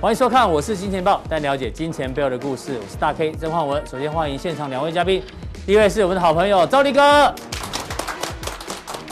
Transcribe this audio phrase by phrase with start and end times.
[0.00, 2.72] 欢迎收看，我是金钱豹，带你了解金钱背后的故事。
[2.82, 3.86] 我是大 K 曾焕文。
[3.86, 5.22] 首先欢迎现场两位嘉宾，
[5.66, 7.34] 第一位是我们的好朋友赵立哥，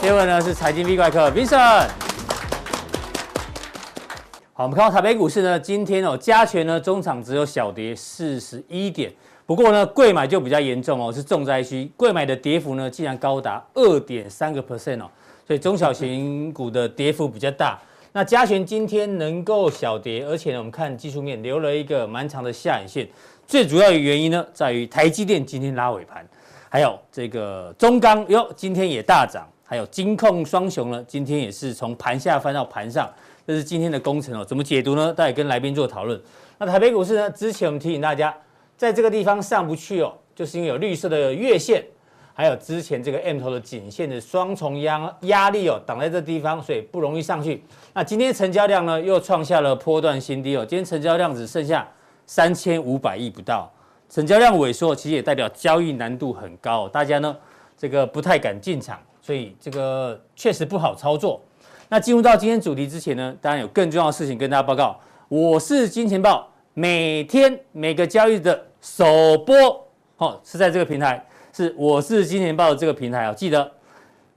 [0.01, 1.89] 第二位呢是财经 V 怪客 Vincent。
[4.53, 9.13] 好，我们看到台北股市呢，今天哦加权呢中场只有小跌四十一点，
[9.45, 15.05] 不过呢贵买就比较严重哦，是重灾区，贵买的跌幅呢竟然高达二点三个 percent 哦，
[15.45, 17.79] 所以中小型股的跌幅比较大。
[18.11, 23.07] 那加权今天能够小跌，而且呢，我们看技术面留了一个蛮长的下影线。
[23.45, 26.27] 最主要的原因呢，在于台积电今天拉尾盘，
[26.69, 33.07] 还有这个中钢哟，今天也大涨，还有金控双雄呢，今天也是从盘下翻到盘上，
[33.45, 34.43] 这是今天的工程哦。
[34.43, 35.13] 怎么解读呢？
[35.13, 36.19] 待会跟来宾做讨论。
[36.57, 37.29] 那台北股市呢？
[37.29, 38.35] 之前我们提醒大家，
[38.75, 41.83] 在这个地方上不去哦，就是因为有绿色的月线。
[42.39, 47.61] 还有之前这个 M 头的颈线的双重压压力哦，挡在这地方，所以不容易上去。
[47.93, 50.65] 那今天成交量呢，又创下了波段新低哦。
[50.65, 51.85] 今天成交量只剩下
[52.25, 53.69] 三千五百亿不到，
[54.09, 57.35] 成交量萎缩，其实也代表交易难度很高，大家呢
[57.77, 61.41] 这个不太敢进场，所以这个确实不好操作。
[61.89, 64.97] 那进入到今天主题之前呢，当然有更重要的事情跟大家报告。
[65.27, 69.03] 我是金钱爆，每天每个交易的首
[69.39, 71.21] 播哦，是在这个平台。
[71.59, 73.69] 是，我是金钱爆的这个平台啊，记得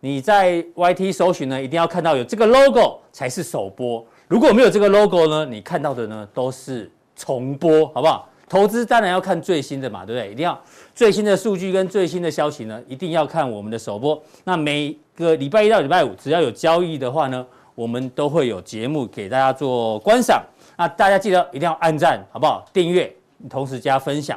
[0.01, 4.05] 你在 YT 搜寻呢，一定要看到有这个 logo 才是首播。
[4.27, 8.29] 如果没有这个 logo 呢，你看到的呢都是重播，好不好？
[8.49, 10.33] 投资当然要看最新的嘛，对不对？
[10.33, 10.61] 一定要
[10.97, 14.21] 最新的数据跟最新的消息呢，一定要看我们的首播。
[14.43, 20.43] 那每个礼拜一到礼拜五，只要有交易的话呢，我们都会有节目给大家做观赏。
[20.77, 22.67] 那大家记得一定要按赞，好不好？
[22.73, 23.15] 订阅，
[23.49, 24.37] 同时加分享。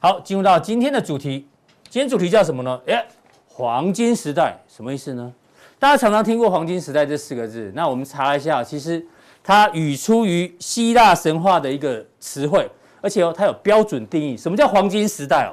[0.00, 1.46] 好，进入到今天的主题。
[1.92, 2.80] 今天主题叫什么呢？
[2.86, 3.06] 哎，
[3.46, 5.30] 黄金时代什么意思呢？
[5.78, 9.06] 大家常常听过黄金时代这四个字，那我们查一下，其实
[9.44, 12.66] 它语出于希腊神话的一个词汇，
[13.02, 14.34] 而且哦，它有标准定义。
[14.38, 15.52] 什么叫黄金时代哦？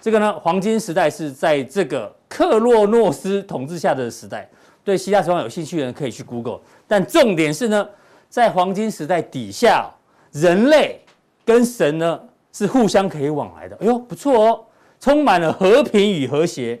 [0.00, 4.50] 这个呢，黄金时代是在这个克洛诺斯统治下的时代。
[4.82, 6.58] 对希腊神话有兴趣的人可以去 Google。
[6.88, 7.88] 但重点是呢，
[8.28, 9.88] 在黄金时代底下，
[10.32, 11.00] 人类
[11.44, 12.20] 跟神呢
[12.52, 13.76] 是互相可以往来的。
[13.76, 14.65] 哎呦，不错哦。
[15.06, 16.76] 充满了和平与和谐，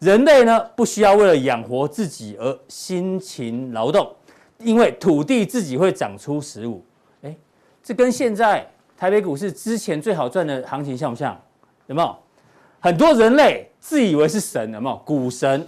[0.00, 4.12] 人类呢不需要为了养活自己而辛勤劳动，
[4.58, 6.84] 因为土地自己会长出食物。
[7.22, 7.38] 诶，
[7.80, 11.40] 这跟现在台北股市之前最好赚的行情像不像？
[11.86, 12.16] 有没有？
[12.80, 14.96] 很多人类自以为是神，有没有？
[15.04, 15.64] 股神，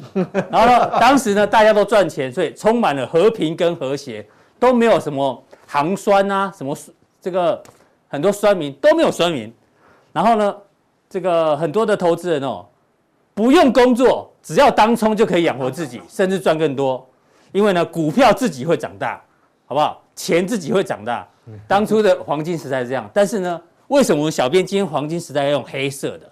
[0.51, 4.27] 然后呢，当时呢大家都赚钱，所以充满了和平跟和谐，
[4.59, 6.77] 都没有什么行酸啊，什么
[7.21, 7.63] 这个
[8.09, 9.55] 很多酸民都没有酸民，
[10.13, 10.57] 然后呢？
[11.13, 12.65] 这个很多的投资人哦，
[13.35, 17.07] 不用工作，只要当冲就可以养活自己， 甚至赚更多。
[17.53, 19.23] 因为呢，股票自己会长大，
[19.67, 20.03] 好不好？
[20.17, 21.29] 钱自己会长大。
[21.69, 26.27] 当初的黄金时代是这样，但是呢，为什么小编今天黄金时代要用黑色的？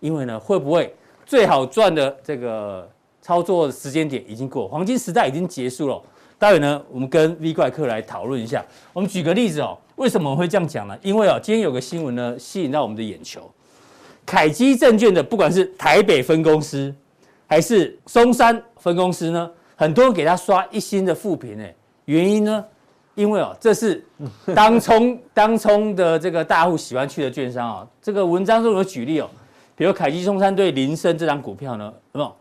[0.00, 0.92] 因为呢，会不会
[1.24, 2.90] 最好赚的这个
[3.22, 6.02] 操作时间点已经过，黄金时代已经结束了？
[6.40, 8.64] 待会呢，我们跟 V 怪客来讨论一下。
[8.92, 10.98] 我们举个例子哦，为什么我会这样讲呢？
[11.02, 13.48] 因为哦，今天有个新闻呢，吸引到我们的眼球。
[14.26, 16.94] 凯基证券的不管是台北分公司
[17.46, 21.74] 还是松山分公司呢，很多人给他刷一星的负评，哎，
[22.06, 22.64] 原因呢？
[23.14, 24.04] 因为哦，这是
[24.54, 27.86] 当冲 当冲的这个大户喜欢去的券商啊。
[28.02, 29.30] 这个文章中有举例哦，
[29.76, 32.36] 比如凯基松山对林森这张股票呢，有没有？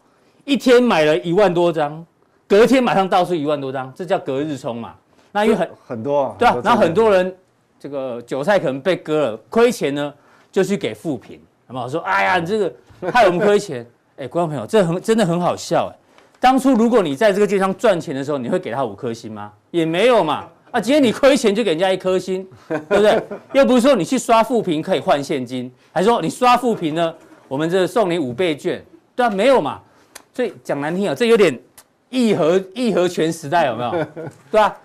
[0.46, 2.04] 一天买了一万多张，
[2.48, 4.96] 隔天马上倒出一万多张，这叫隔日冲嘛？
[5.32, 7.36] 那因为很很多，对啊，然后很多人
[7.80, 10.14] 这个韭菜可能被割了，亏钱呢，
[10.52, 11.40] 就去给负评。
[11.90, 12.74] 说，哎呀，你这个
[13.12, 13.86] 害我们亏钱。
[14.16, 15.98] 哎，观众朋友，这很真的很好笑哎。
[16.40, 19.52] 当初如果你在这个券商赚钱的时候，你会给他五颗星吗？
[19.72, 20.46] 也没有嘛。
[20.70, 23.22] 啊，今天你亏钱就给人家一颗星， 对不对？
[23.54, 27.14] 又不是说你去刷负评可以换现金，还说你刷负评呢，
[27.48, 29.80] 我们这送你五倍券，对啊，没有嘛。
[30.32, 31.60] 所以讲难听啊，这有点
[32.10, 33.92] 义和义和拳时代有没有？
[34.52, 34.78] 对吧？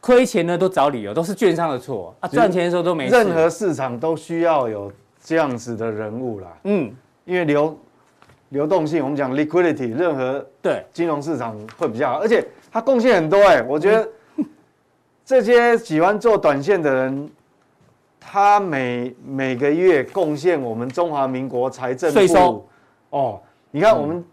[0.00, 2.28] 亏钱呢都找理由，都是券商的错啊。
[2.28, 3.14] 赚钱的时候都没事。
[3.14, 4.90] 任何市场都需要有。
[5.24, 6.92] 这样子的人物啦，嗯，
[7.24, 7.78] 因为流
[8.48, 10.84] 流动性，我们讲 liquidity，任何对。
[10.92, 14.08] 金融市场会比较好，而且他贡献很多哎，我觉得
[15.24, 17.30] 这些喜欢做短线的人，
[18.18, 22.18] 他每每个月贡献我们中华民国财政部。
[22.18, 22.66] 税收。
[23.10, 23.40] 哦，
[23.70, 24.24] 你看我们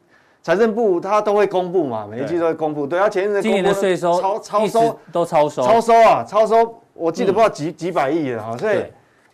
[0.41, 4.99] 财政部他都会公布嘛，每一季都会公布，对，他前一阵今年的税收超超收。
[5.11, 5.61] 都超收。
[5.61, 8.83] 超收啊，超收，我记得不知道几几百亿了哈，所以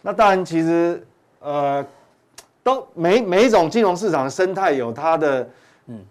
[0.01, 1.01] 那当然其实。
[1.45, 1.86] 呃，
[2.63, 5.47] 都每每一种金融市场的生态有它的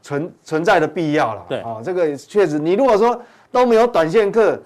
[0.01, 1.45] 存存在的必要了。
[1.49, 3.21] 对啊，这个确实，你如果说
[3.51, 4.57] 都没有短线客，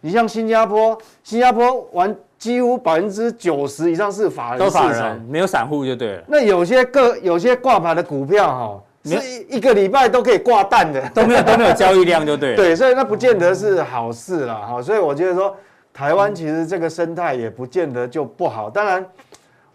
[0.00, 6.24] 你像新加坡，新加坡玩几乎百分之九十以上是法人市场，没有散户就对了。
[6.26, 12.56] 那有些个有些挂牌的股票哈，是一个礼拜都可以挂蛋的，都没有都没有交易量就对了。
[12.58, 14.82] 对，所以那不见得是好事了哈。
[14.82, 15.56] 所以我觉得说，
[15.94, 18.68] 台湾其实这个生态也不见得就不好。
[18.68, 19.06] 当然，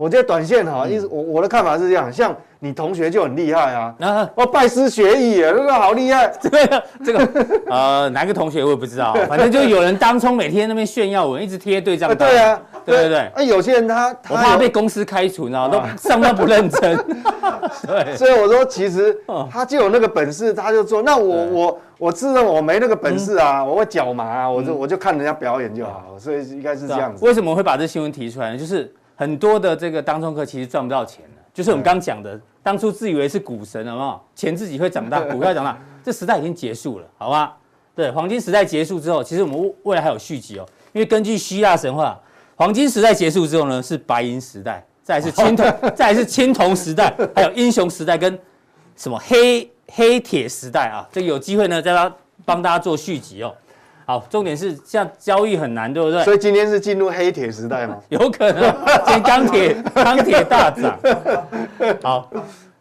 [0.02, 2.36] 我觉得短线哈，意思我我的看法是这样，像。
[2.64, 3.96] 你同学就很厉害啊！
[4.00, 6.32] 啊，我拜师学艺，那个好厉害。
[6.40, 7.28] 这个这个
[7.66, 12.30] 呃，哪个同学我也不知道，反正就有人当冲每天那边炫耀我，一直贴对账单。
[12.30, 13.18] 对啊，对对对。
[13.20, 15.90] 啊，有些人他我怕被公司开除，你知道吗？
[16.00, 16.96] 都上班不认真。
[17.88, 18.16] 对。
[18.16, 19.20] 所以我说，其实
[19.50, 21.02] 他就有那个本事，他就做。
[21.02, 26.16] 那我我我自认我没那个本事啊，我会脚麻啊，我就我就看人家表演就好。
[26.20, 27.26] 所以应该是这样子。
[27.26, 28.58] 为什么会把这新闻提出来呢？
[28.60, 32.42] 就是很多的这个当冲客其实赚不到钱的，就是我们刚讲的。
[32.64, 34.28] 当初自以为是股神，好不好？
[34.34, 37.56] 钱自己会长大，股票长大，这时代已经结束了，好吧？
[37.96, 40.66] 对，黄金时代结束之后，其实我们未来还有续集哦。
[40.92, 42.20] 因为根据希腊神话，
[42.56, 48.40] 黄金时代结束之后呢，是白银时代，再是青铜， 再是青铜时代，还有英雄时代跟
[48.96, 51.08] 什么黑黑铁时代啊？
[51.12, 53.54] 这个有机会呢，再帮帮大家做续集哦。
[54.12, 56.22] 好，重点是像交易很难，对不对？
[56.26, 57.96] 所以今天是进入黑铁时代吗？
[58.10, 58.62] 有可能，
[59.06, 61.00] 今天钢铁 钢铁大涨。
[62.04, 62.30] 好，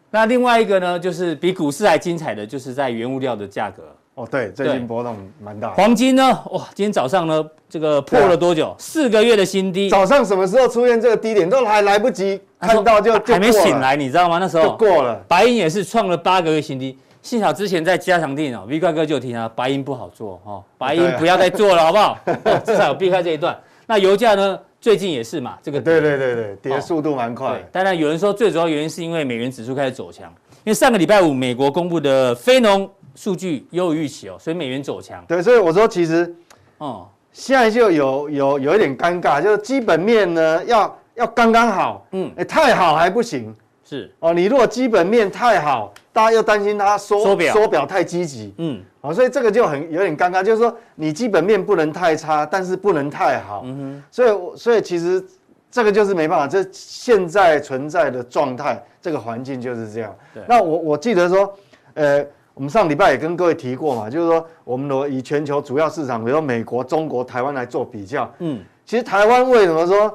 [0.09, 3.81] 那另外一个呢，就是比股市还精彩的就是在原物料的价格。
[4.15, 5.69] 哦，对，最近波动蛮大。
[5.69, 6.37] 黄金呢？
[6.51, 8.75] 哇，今天早上呢，这个破了多久？
[8.77, 9.89] 四个月的新低。
[9.89, 11.49] 早上什么时候出现这个低点？
[11.49, 14.37] 都还来不及看到就就还没醒来，你知道吗？
[14.37, 15.15] 那时候就过了。
[15.29, 16.97] 白银也是创了八个月新低。
[17.21, 22.17] 幸好之前在加强錠哦，V 怪哥就提啊，白银不好做哦，白银不要再做了，好不好？
[22.65, 23.57] 至少有避开这一段。
[23.85, 24.59] 那油价呢？
[24.79, 27.61] 最近也是嘛，这个对对对对，跌速度蛮快。
[27.71, 30.27] 当然有人说最主要原因是因为美元指数开始走强，
[30.63, 35.23] 因为上个礼拜五美国公布的非农数据优于预期哦，所以美元走强。
[35.27, 36.35] 对，所以我说其实
[36.79, 43.55] 哦，现在就有有有一点尴尬，就是基本面呢要要刚刚好，嗯，哎太好还不行。
[43.87, 55.23] 是哦，你如果基本面太好，大家又担心它缩缩表，缩表太积极，嗯，好，所以这个就很有点尴尬，就是说你基本面不能太差，但是不能太好，嗯哼，所以所以其实
[55.69, 60.13] 这个就是没办法，这现在存在的状态，这个环境就是这样。
[60.33, 61.53] 对，那我我记得说，
[61.93, 70.13] 呃，我们上礼拜也跟各位提过嘛，就是说我们如以全球主要市场，比如说美国、中国、台湾来做比较，嗯，其实台湾为什么说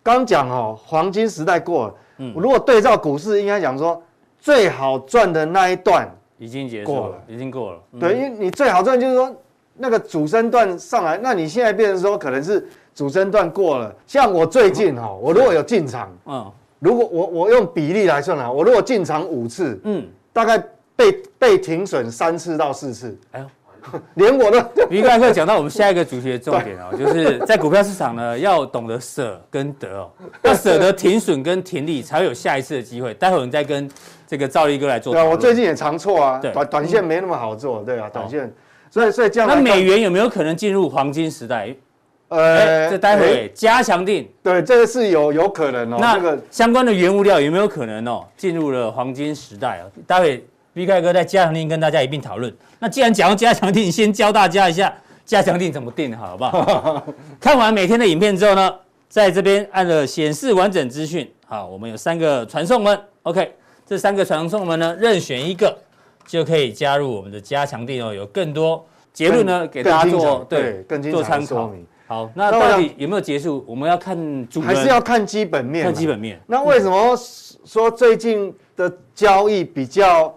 [0.00, 1.94] 刚讲哦，黄金时代过了。
[2.18, 4.00] 嗯，如果对照股市，应该讲说
[4.44, 6.06] 最好赚的那一段
[6.36, 7.78] 已经结束了，已经过了。
[7.98, 9.34] 对，因为你最好赚就是说
[9.74, 13.90] 那个主升段上来，那你现在变成说可能是主升段过了。
[14.06, 20.62] 像我最近哈，我如果有进场，嗯，如果我我用比例来算啊，我如果进场五次，嗯，大概
[20.94, 23.18] 被被停损三次到四次。
[23.30, 23.46] 哎呦。
[24.14, 24.58] 连我都，
[24.88, 30.10] 你刚才讲到我们下一个主题的重点哦， 就是在股票市场呢，要懂得舍跟得哦，
[30.42, 33.12] 要舍得停损跟停利，才会有下一次的机会。
[33.12, 33.86] 待会儿我们再跟
[34.26, 35.12] 这个赵力哥来做。
[35.12, 38.52] 对啊，我最近也常错啊，短短线没那么好做，对啊，短线。
[38.90, 39.48] 所以所以这样。
[39.48, 41.74] 那美元有没有可能进入黄金时代？
[42.28, 44.28] 呃，这待会加强定。
[44.42, 45.98] 对，这个是有有可能哦。
[46.00, 49.84] 那个相关的原物料有没有可能哦，进入了黄金时代啊？
[50.06, 52.52] 待会 V K 哥在加强定跟大家一并讨论。
[52.80, 54.92] 那既然讲到加强定，先教大家一下
[55.24, 57.06] 加强定怎么定好，好不好？
[57.38, 58.74] 看完每天的影片之后呢，
[59.08, 61.30] 在这边按了显示完整资讯。
[61.46, 63.54] 好，我们有三个传送门，OK，
[63.86, 65.76] 这三个传送门呢，任选一个
[66.26, 68.14] 就可以加入我们的加强錠哦。
[68.14, 71.72] 有更多结论呢，给大家做对，更做参考。
[72.06, 73.64] 好，那到底有没有结束？
[73.66, 75.84] 我们要看主，还是要看基本面？
[75.84, 76.40] 看基本面。
[76.46, 77.16] 那为什么
[77.64, 80.34] 说最近的交易比较？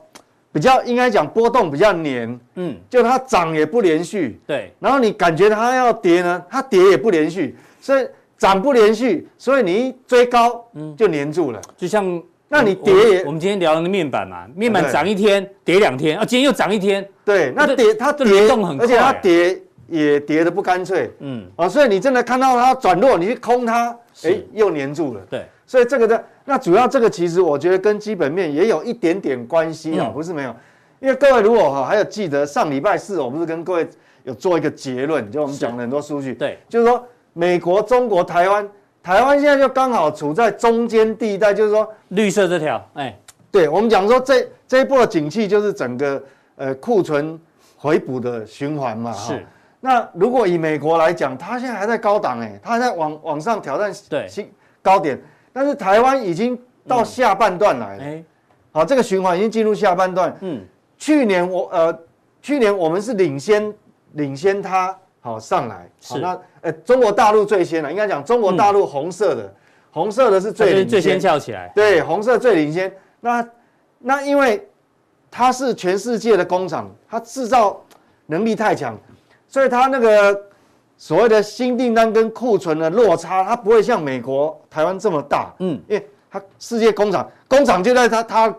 [0.49, 8.07] 比较应该讲波动比较黏，嗯，就它涨也不连续，对，然后你感觉它要跌呢，它跌也不连续，所以
[8.39, 25.45] 涨不连续，所以你一追高，嗯，就黏住了，就像那你跌也，我们今天聊的面板嘛，面板涨一天跌两天，啊，今天又涨一天，对，那跌它跌动很快，而且它跌也跌得不干脆，嗯，啊，所以你真的看到它转弱，你去空它，哎，又粘住了，对。
[25.65, 30.55] 所以这个的那主要这个其实我觉得跟基本面也有一点点关系啊，不是没有，
[31.01, 33.85] 因为各位如果哈还有记得上礼拜四我不是跟各位
[34.23, 38.65] 有做一个结论，就我们讲了很多数据，对，就是说美国、中国、台湾，
[39.07, 43.17] 台湾现在就刚好处在中间地带，就是说绿色这条，哎，
[43.49, 46.21] 对，我们讲说这这一波的景气就是整个
[46.57, 47.39] 呃库存
[47.77, 49.45] 回补的循环嘛，是。
[49.79, 55.17] 那如果以美国来讲，它现在还在高档，哎，它还在往往上挑战对新高点。
[55.53, 58.23] 但是台湾已经到下半段来了，哎，
[58.73, 60.35] 好，这个循环已经进入下半段。
[60.41, 60.61] 嗯，
[60.97, 61.97] 去年我呃，
[62.41, 63.73] 去年我们是领先
[64.15, 65.89] 领先它好上来。
[65.99, 66.19] 是。
[66.19, 69.53] 那呃，中国大陆最先了，应该讲中国大陆红色的，
[69.91, 71.71] 红色的是最最先翘起来。
[71.75, 72.91] 对，红色最领先。
[73.19, 73.47] 那
[73.99, 74.67] 那因为
[75.29, 77.81] 它是全世界的工厂，它制造
[78.27, 78.97] 能力太强，
[79.47, 80.39] 所以它那个
[80.97, 85.53] 所谓的新订单跟库存的落差，它不会像美国、台湾这么大。
[85.59, 88.55] 嗯，因为它世界工厂，工厂就在它它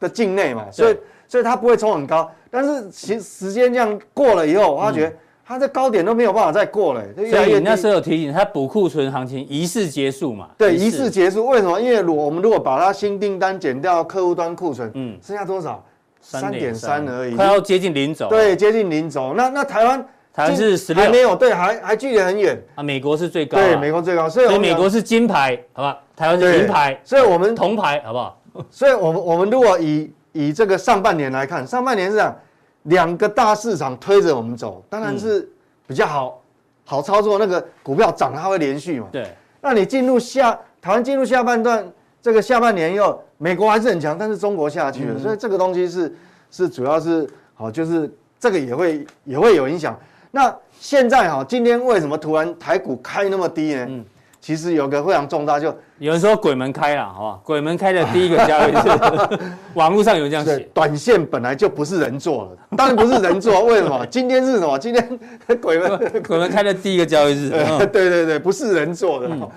[0.00, 2.30] 的境内嘛，所以所以它不会冲很高。
[2.50, 5.14] 但是其实时间这样过了以后，我发觉
[5.52, 7.02] 它的高点都没有办法再过了。
[7.14, 10.48] 所以你那时候有提醒它补库存行情疑似结束嘛？
[10.56, 11.46] 对，疑似结束。
[11.46, 11.80] 为什么？
[11.80, 15.84] 因为如我们如果把它新订单减掉客户端库存，嗯，剩下多少？
[16.20, 18.28] 三点三而已，快要接近零轴。
[18.28, 19.34] 对，接近零轴。
[19.36, 22.82] 那那台湾台湾是十六，还没有，对，还还距离很远啊。
[22.82, 25.98] 美国是最高，对，美国最高，所以美国是金牌，好吧？
[26.14, 28.40] 台湾是银牌，所以我们铜牌，好不好？
[28.70, 32.36] 所以我们我们如果以以这个上半年来看，上半年是这样，
[32.84, 35.48] 两个大市场推着我们走，当然是
[35.86, 36.42] 比较好
[36.84, 37.38] 好操作。
[37.38, 39.08] 那个股票涨，它会连续嘛？
[39.12, 39.26] 对。
[39.60, 41.86] 那你进入下台湾进入下半段，
[42.20, 43.22] 这个下半年又。
[43.38, 46.14] 美国还是很强，但是中国下去了，嗯、所以这个东西是
[46.48, 48.08] 是主要是好，就是
[48.38, 49.98] 这个也会也会有影响。
[50.30, 53.86] 那现在哈，今天为什么突然台股开那么低呢？
[53.88, 54.04] 嗯，
[54.42, 57.40] 其实有个非常重大，就有人说鬼门开了，好不好？
[57.44, 59.38] 鬼门开的第一个交易日，
[59.74, 60.58] 网络上有这样写。
[60.74, 64.04] 短线本来就不是人做的，当然不是人做，为什么？
[64.10, 64.76] 今天是什么？
[64.78, 65.18] 今天
[65.62, 67.50] 鬼门 鬼门开的第一个交易日，
[67.92, 69.28] 对对对，不是人做的。
[69.30, 69.48] 嗯、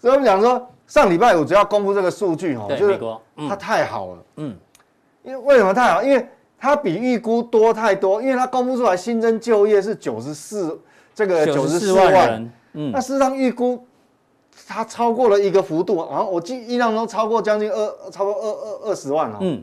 [0.00, 0.66] 所以我们讲说。
[0.86, 2.98] 上礼拜五只要公布这个数据哈，就是
[3.48, 4.56] 它太好了，嗯，
[5.22, 6.02] 因为为什么太好？
[6.02, 10.76] 因为它比预估多太多，因为它公布出来新增就业是九十四，
[11.14, 13.86] 这个九十四万人，嗯，那事实上预估
[14.66, 19.62] 它超过了一个幅度，然后我记印象中超过将近二，超过二二二十万了，嗯，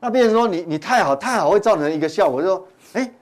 [0.00, 3.12] 那变成说你你太好太好会造成一个效果，就是说，哎。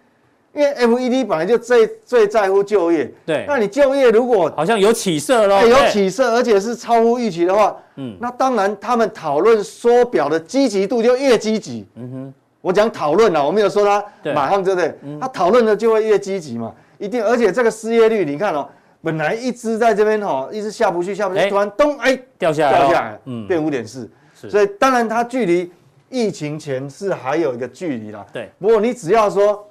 [0.52, 11.86] 因为 FED 本来就最最在乎就业，对，那你就业如果好像有起色了，有起色，而且是超乎预期的话，嗯，那当然他们讨论缩表的积极度就越积极。
[11.94, 14.92] 嗯哼，我讲讨论了，我没有说他马上对不对？
[15.20, 17.24] 他讨论的就会越积极嘛，一定。
[17.24, 18.68] 而且这个失业率，你看哦，
[19.02, 25.72] 本来一直在这边哦，一直下不去，下不去，突然咚，哎，掉下来，掉下来，嗯，变五点四，所以当然它距离
[26.08, 28.26] 疫情前是还有一个距离啦。
[28.32, 29.66] 对，不过你只要说。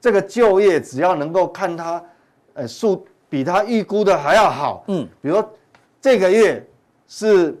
[0.00, 2.00] 这个就业只要能够看它，
[2.54, 5.52] 呃，数比它预估的还要好，嗯，比如说
[6.00, 6.64] 这个月
[7.08, 7.60] 是，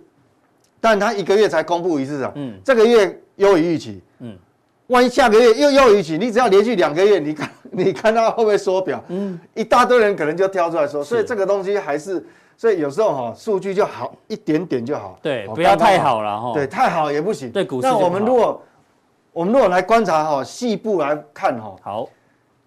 [0.80, 4.38] 但它一个月才公布一次啊，嗯，这个月优于预期，嗯，
[4.86, 7.50] 万一下个月又优于预期，你只要连续两个月，你看
[7.84, 9.02] 你看它会不会缩表？
[9.08, 12.24] 嗯，一大堆人可能就挑出来说，所以这个东西还是，
[12.56, 17.86] 所以有时候哈，数据就好一点点就好，对，不要太好了哈，对，太好也不行，对股市。
[17.86, 18.60] 那我们如果
[19.32, 22.08] 我们如果来观察哈，细部来看哈，好。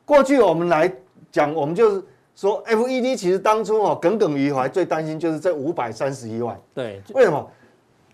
[0.03, 0.91] 过去我们来
[1.31, 2.03] 讲，我们就是
[2.35, 6.59] 说，FED 其实当初哦耿耿于怀，最担心就是这五百三十一万。
[6.73, 7.47] 对，为什么？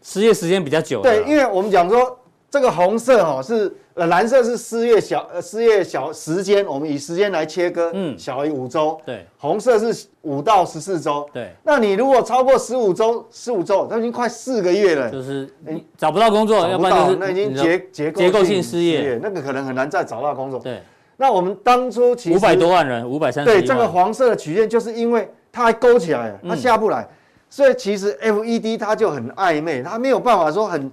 [0.03, 1.01] 失业时间比较久。
[1.01, 8.99] 对，因为我们讲说这个红色哦是呃蓝色是失业小呃失业小时间，我们以时间来切割，嗯，小于五周。
[9.05, 11.27] 对，红色是五到十四周。
[11.33, 15.11] 对，那你如果超过十五周，十五周，那已经快四个月了。
[15.11, 20.59] 就是你找不到工作，要不然就是那已经结结结构性失业，那个可能很难再找到工作。
[20.59, 20.81] 对。
[21.19, 27.09] 那我们当初其实五百多万人，五百三十对这个黄色的曲线，就是因为它还勾起来了，它下不来，嗯、
[27.49, 30.91] 所以其实 FED 它就很暧昧，它没有办法说很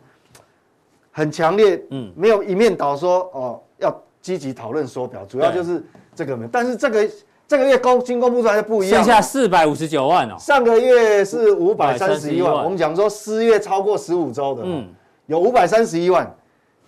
[1.16, 5.80] 很强烈，嗯，没有一面倒说哦要积极讨论缩表，主要就是
[6.14, 6.48] 这个没。
[6.50, 7.08] 但是这个
[7.46, 10.34] 这个月公新公布出来就不一样，剩下四百五十九万哦。
[10.38, 14.88] 上个月是五百三十一万，我们讲说失业超过十五周的，嗯，
[15.26, 16.28] 有五百三十一万。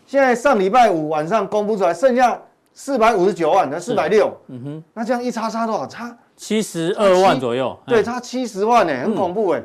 [0.05, 2.43] 现在上礼拜五晚上公布出来，剩下。
[2.79, 5.87] 四百五十九万，那四百六，嗯哼，那这样一差差多少？
[5.87, 9.63] 差七十二万左右，对，差七十万呢，很恐怖哎。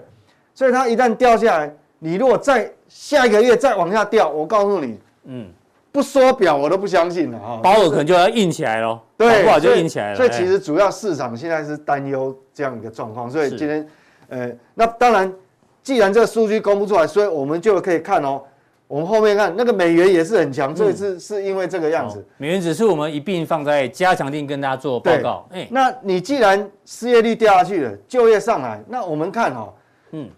[0.56, 5.48] 所以它一旦掉下来，你如果再下一个月再往下掉，我告诉你，嗯，
[5.91, 7.60] 不缩表我都不相信了哈。
[7.63, 10.15] 保尔可能就要硬起来喽，对，不好就硬起来了。
[10.17, 13.29] 所以其实主要市场现在是担忧这样一个状况。
[13.29, 13.88] 所以今天，
[14.27, 15.33] 呃，那当然，
[15.81, 18.43] 既然这个数据公布出来，所以我们就可以看哦。
[18.88, 22.21] 我们后面看那个美元也是很强，这次是因为这个样子。
[22.36, 25.48] 美元只是我们一并放在加强定跟大家做报告。
[25.53, 29.74] 哎，那你既然失业率掉下去了，就业上来，那我们看哈，
[30.12, 30.29] 嗯，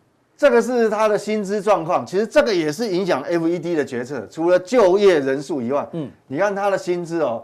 [0.44, 4.28] 这个是他的薪资状况，其实这个也是影响 FED 的决策。
[4.30, 7.42] 除了就业人数以外，嗯，你看他的薪资哦，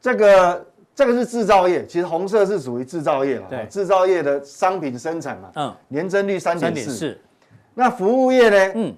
[0.00, 7.20] 这个这个是制造业，其实红色是属于制造业了，对，制造业的商品生产嘛，嗯，年增率三点四，
[7.74, 8.72] 那服务业呢？
[8.74, 8.94] 嗯。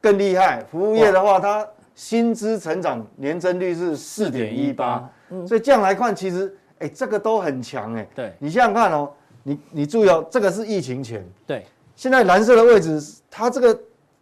[0.00, 5.08] 更厉害，服务业的话，它薪资成长年增率是四点一八，
[5.46, 8.04] 所以这样来看，其实哎，这个都很强哎。
[8.12, 9.08] 对，你想想看哦，
[9.44, 11.24] 你你注意哦，这个是疫情前。
[11.44, 11.64] 对，
[11.96, 13.76] 现在蓝色的位置，它这个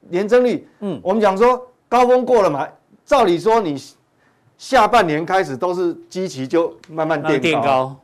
[0.08, 2.66] 年增率，嗯，我们讲说高峰过了嘛，
[3.04, 3.76] 照理说你
[4.56, 7.94] 下半年开始都是基期就慢慢垫高，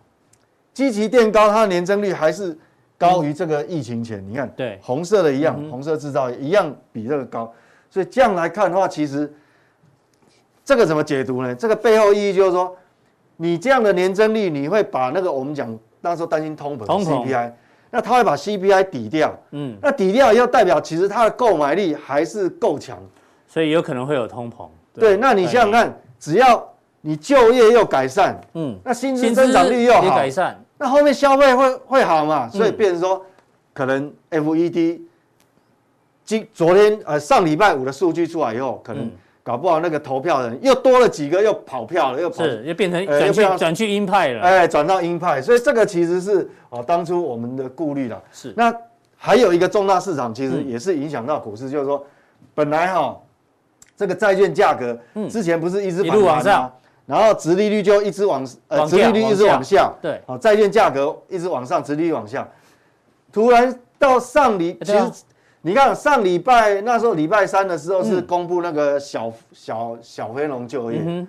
[0.74, 2.54] 基期垫高，它的年增率还是
[2.98, 4.22] 高于这个疫情前。
[4.28, 7.50] 你看，对，红色的一样，红色制造业一样比这个高，
[7.88, 9.32] 所以这样来看的话，其实。
[10.62, 11.52] 这个怎么解读呢？
[11.52, 12.76] 这个背后意义就是说，
[13.38, 17.50] 你这样的年增率，你会把那个我们讲那时候担心通膨 CPI，
[17.90, 22.98] 那它会把 CPI 抵掉，嗯，那抵掉又代表其实它的购买力还是够强，
[23.48, 24.68] 所以有可能会有通膨。
[24.94, 26.66] 对，那你想想看，只要
[27.00, 32.48] 你就业又改善，嗯，那薪资增长率又好，改善，那后面消费会会好嘛？
[32.48, 33.24] 所以变成说，
[33.72, 35.00] 可能 FED
[36.24, 39.10] 今昨天呃上礼拜五的数据出来以后，可能。
[39.50, 48.22] 搞不好那个投票人又多了几个，又跑票了，又跑是又变成转去转去鹰派了，哎，转到鹰派，所以这个其实是哦当初我们的顾虑了。
[48.30, 48.54] 是。
[48.56, 48.72] 那
[49.16, 52.06] 还有一个重大市场，其实也是影响到股市，就是说
[52.54, 53.18] 本来哈
[53.96, 54.96] 这个债券价格
[55.28, 56.72] 之前不是一直一路往上，
[57.04, 62.48] 然后殖利率就一直往呃殖利率一直往下，对，哦债券价格一直往上，殖利率往下，
[63.32, 65.10] 突然到上礼其实。
[65.62, 71.26] 你看上礼拜那时候礼拜三的时候是公布那个小小小非农就业，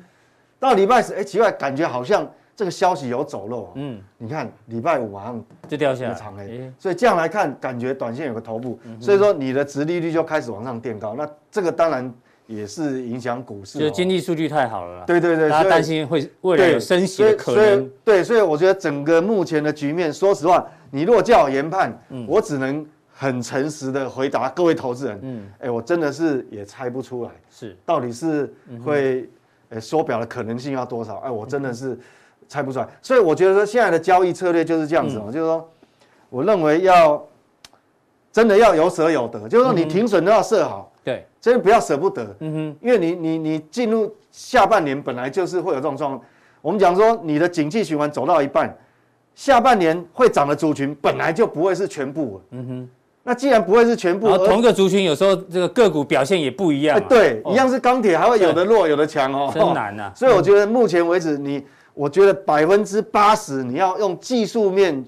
[0.58, 3.70] 到礼拜四哎奇怪，感觉好像这个消息有走漏。
[3.76, 12.14] 嗯，你看礼拜五晚上就掉下来，长黑，所以这样来看，感觉短线有个头部，所以说你的殖利率就开始往上垫高，那这个当然
[12.48, 13.80] 也是影响股市。
[13.80, 17.92] 就经济数据太好了，对对对，大家担心会未来有升息的可能。
[18.06, 22.86] 对，所以我觉得整个目前的局面，说实话，你如果叫我研判，我只能。
[23.22, 27.78] 很诚实的回答各位投资人，嗯，哎，我真的是也猜不出来，是。
[27.86, 28.52] 到底是
[28.84, 29.30] 会，
[29.70, 31.18] 呃，缩表的可能性要多少？
[31.18, 31.96] 哎，我真的是
[32.48, 32.88] 猜不出来。
[33.00, 35.70] 所以我觉得说现在的交易策略就是这样子哦，就是说，
[36.32, 37.24] 我认为要
[38.32, 46.26] 真的要有舍有得，就是说你停损都要设好，对，真的不要舍不得，嗯哼，因为你你你进入下半年本来就是会有这种状况，
[46.60, 48.76] 我们讲说你的景气循环走到一半，
[49.36, 52.90] 下半年会涨的族群本来就不会是全部，嗯哼。
[53.24, 57.00] 那既然不会是全部，同一个族群有时候这个个股表现也不一样。
[57.08, 59.52] 对，一样是钢铁，还会有的弱，有的强哦。
[59.54, 60.12] 真难呐。
[60.18, 65.06] 所以我觉得目前为止，你我觉得百分之八十你要用技术面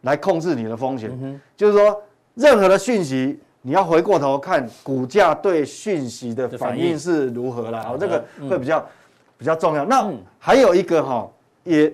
[0.00, 2.02] 来控制你的风险，就是说
[2.34, 7.84] 任何的讯息你要回过头看股价对讯息的反应是如何啦。
[7.84, 8.84] 好，这个会比较
[9.38, 9.84] 比较重要。
[9.84, 11.30] 那还有一个哈，
[11.62, 11.92] 也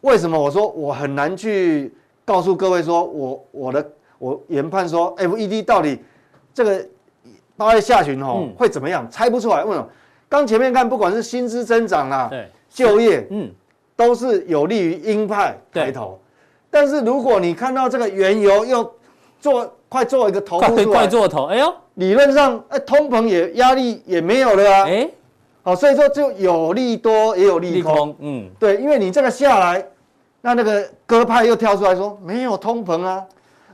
[0.00, 3.88] 为什么我说我很难去告诉各位说我我的。
[4.24, 5.98] 我研判说，FED 到底
[6.54, 6.82] 这个
[7.58, 9.06] 八月下旬哦会怎么样？
[9.10, 9.62] 猜不出来。
[9.62, 9.86] 为什么？
[10.30, 13.50] 刚前面看，不管是薪资增长啦，对，就业，嗯，
[13.94, 16.18] 都是有利于鹰派抬头。
[16.70, 18.94] 但是如果你看到这个原油又
[19.38, 25.06] 做快做一个头部出来，快做头，哎呦，理论上哎通膨也压力也没有了啊，哎，
[25.62, 29.86] 好，所以说就有利多也有利空，嗯，对，因为你这个下来，
[30.40, 33.22] 那那个鸽派又跳出来说没有通膨啊。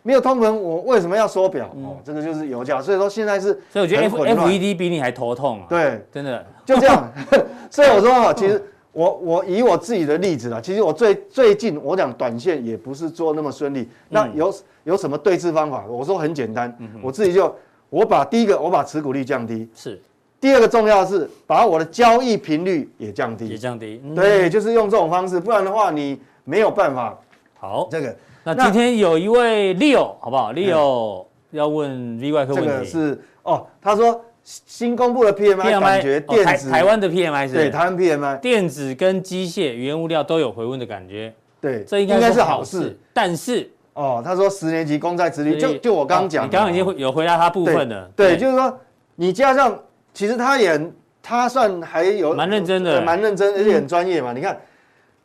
[0.03, 1.67] 没有通膨，我为什么要缩表？
[1.75, 2.81] 哦，这个就是油价。
[2.81, 5.67] 所以说现在是，所以我觉得 F F E D 比你还头痛啊。
[5.69, 7.07] 对，真的就这样。
[7.71, 13.89] 所以我说哈，其实我我以我自己的例子啊，其实我最最近我讲短线也不是做那么顺利。
[14.09, 15.85] 那有有什么对峙方法？
[15.87, 17.55] 我说很简单，我自己就
[17.91, 20.01] 我把第一个我把持股率降低，是。
[20.41, 24.03] 第二个重要的是把我的交易频率也降低，也降低。
[24.17, 27.19] 对，就是用这种方式，不然的话你没有办法。
[27.59, 28.17] 好，这个。
[28.43, 32.71] 那今天有一位 Leo，好不好？Leo 要问 V 外科问题。
[32.71, 37.55] 这个是哦，他说新公布的 PMI 感觉电子台湾的 PMI 是？
[37.55, 41.33] 对，台湾 PMI 电子跟机械、原物料都有回温的感觉。
[41.61, 42.99] 对，这应该是好事。
[43.13, 48.11] 但是哦，他说十年级公债殖利率，就就我刚刚讲，你刚刚已经有回答他部分了。
[48.17, 48.79] 对，就是说
[49.17, 49.79] 你加上，
[50.15, 50.81] 其实他也
[51.23, 54.33] 他算还有蛮认真的，蛮认真，而且很专业嘛。
[54.33, 54.59] 你看。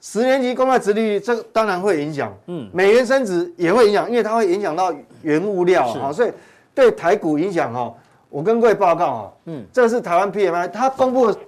[0.07, 2.31] 十年期公债殖利率，这个当然会影响。
[2.45, 6.31] 嗯，美元升值也会影响，因为它会影响到原物料啊，所以
[6.75, 7.91] 对台股影响哈。
[8.29, 11.39] 我跟各位报告啊，嗯，这是台湾 PMI，它公布的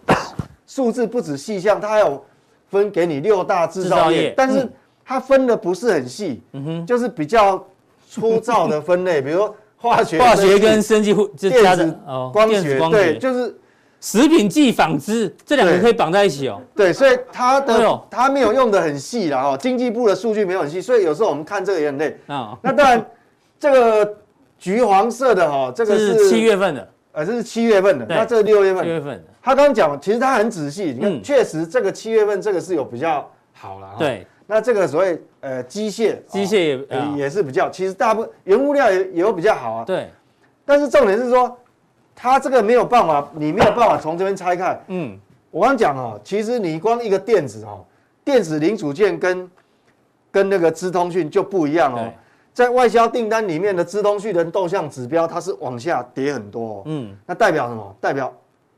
[0.65, 2.25] 数字不止细项，它还有
[2.67, 4.67] 分给你六大制造业，但是
[5.05, 7.63] 它分的不是很细，嗯哼，就是比较
[8.09, 11.95] 粗糙的分类，比如说化学、化学跟生技、电子、
[12.33, 13.55] 光学，对，就是。
[13.99, 16.61] 食品剂纺织这两个可以绑在一起哦。
[16.75, 19.57] 对，所以它的它没有用的很细啦哦。
[19.59, 22.57] 经济部的数据没有很细，所以有时候我们看这个也很累啊。
[22.61, 23.05] 那当然，
[23.59, 24.17] 这个
[24.57, 28.05] 橘黄色的哈，这个是七月份的，呃，这是七月份的。
[28.07, 28.83] 那这六月份。
[28.85, 29.23] 六月份。
[29.41, 33.95] 他刚刚讲，其实他很仔细，你看，确实这个七月份这个是有比较好了。
[33.97, 39.85] 对，那这个所谓呃机械，机械也、哦、也是比较，其实大部分原物料也也有比较好啊。
[39.85, 40.09] 对，
[40.65, 41.57] 但是重点是说，
[42.19, 44.77] 它这个没有办法，你没有办法从这边拆开。
[44.87, 45.15] 嗯，
[45.51, 47.85] 我刚讲哦，其实你光一个电子哦，
[48.25, 49.47] 电子零组件跟
[50.31, 52.11] 跟那个资通讯就不一样哦。
[52.53, 56.81] 在外销订单里面的资通讯的动向指标，它是往下跌很多哦。
[56.85, 57.95] 嗯，那代表什么？
[58.01, 58.33] 代表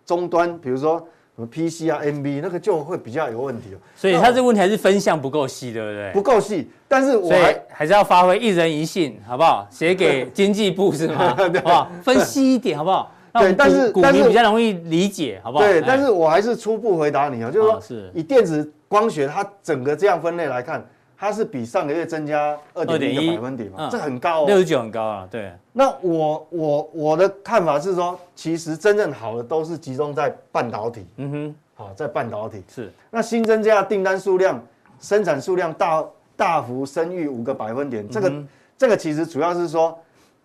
[0.06, 1.00] 终端，比如说
[1.34, 3.78] 什么 PC 啊、MB 那个就会比较有问题哦。
[3.96, 6.12] 所以它这个问题还是分项不够细，对不对？
[6.12, 9.66] 不够细，但是我还还是要发挥一人一信，好不好？
[9.72, 11.34] 写给 经济部是吗？
[11.38, 11.90] 好不好？
[12.04, 13.10] 分析一点，好不好？
[13.34, 15.64] 对，但是但是比较容易理解，好不好？
[15.64, 20.86] 对，但是我还是初步回答你啊，就是说，是以电子光学它整个这样分类来看。
[21.22, 25.52] 它是比上个月增加二点一个百分点嘛，嗯、这很高哦，六十九很高啊，对。
[25.74, 32.90] 那我我我的看法是说，其实真正好的都是集中在半导体，嗯哼，好，在半导体是。
[33.12, 34.64] 那新增加订单数量、
[35.02, 36.06] 生产数量大
[36.38, 40.00] 大幅升逾五个百分点，这个、嗯、这个其实主要是说，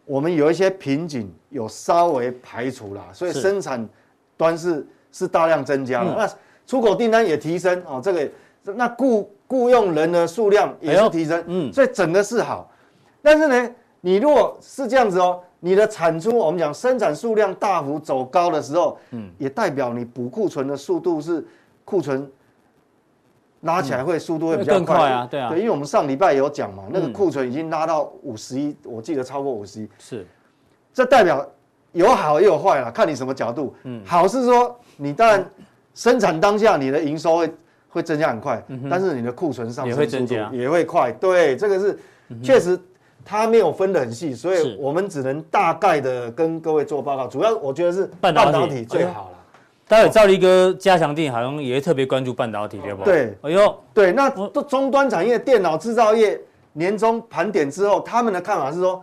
[0.05, 3.89] 我们有一些瓶颈有稍微排除了，所以生产
[4.37, 6.31] 端是是，是大量增加了，嗯、那
[6.67, 8.31] 出口订单也提升哦，这个
[8.75, 9.31] 那雇。
[9.47, 12.69] 雇佣人的数量也是提升，嗯，所以整个是好，
[13.23, 21.47] 但是呢，你如果是这样子哦，你的产出，我们讲生产数量大幅走高的时候，嗯，也代表你补库存的速度是
[21.85, 22.29] 库存
[23.65, 25.11] 拉起来会速度会比较快。
[25.11, 30.27] 啊，对啊，对，因为我们上礼拜有讲嘛，那个库存已经拉到五十一，我记得超过五十一，是，
[30.93, 31.47] 这代表
[31.93, 35.45] 有好也有坏了，看你什么角度，嗯，好是说你当然
[35.95, 37.53] 生产当下你的营收会。
[37.95, 41.13] 会增加很快，但是你的库存上升速度也会快。
[41.13, 41.97] 对，这个是
[42.43, 42.77] 确实
[43.25, 47.29] 它没有分得很细，所以我们只能大概的跟各位做报告。
[47.29, 48.85] 主要我觉得是半导体。
[48.85, 49.31] 最好。
[49.31, 49.34] 了。
[49.87, 53.05] 待会赵立哥加强定好像也会特别关注半导体，对不？
[53.05, 54.31] 对，哎呦，对，那
[54.63, 56.41] 终端产业电脑制造业
[56.73, 59.03] 年终盘点之后，他们的看法是说。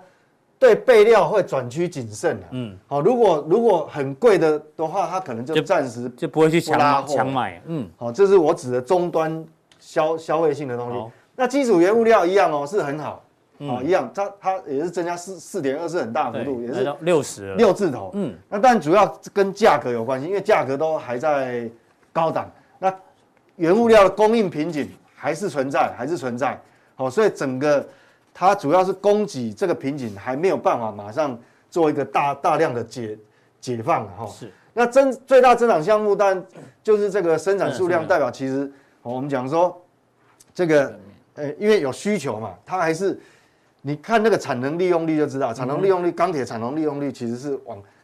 [0.62, 9.44] 对备料会转趋谨慎的，嗯，好，如果如果很贵的的话，他可能就暂时就不会去抢抢买，嗯，好，这是我指的终端
[9.80, 11.12] 消消费性的东西。
[11.36, 13.24] 那基础原物料一样哦，是很好，
[13.62, 21.70] 哦，一样，它它也是增加四四点二，是很大幅度，也是六十六字头，嗯，那但主要跟价格有关系，因为价格都还在
[22.12, 22.94] 高档，那
[23.56, 26.60] 原物料的供应瓶颈还是存在，还是存在，
[26.96, 27.86] 好，所以整个。
[28.34, 31.38] 它主要是供给这个瓶颈还没有办法马上
[31.70, 33.20] 做一个大大量的解
[33.60, 34.26] 解放哈。
[34.26, 34.50] 是。
[34.74, 36.42] 那增最大增长项目，但
[36.82, 38.72] 就是这个生产数量代表其实
[39.02, 39.86] 我们讲说
[40.54, 40.98] 这个
[41.36, 43.20] 呃，因为有需求嘛，它还是
[43.82, 47.60] 你看那个产能利用率就知道，产能利用率钢铁产能利用率其实是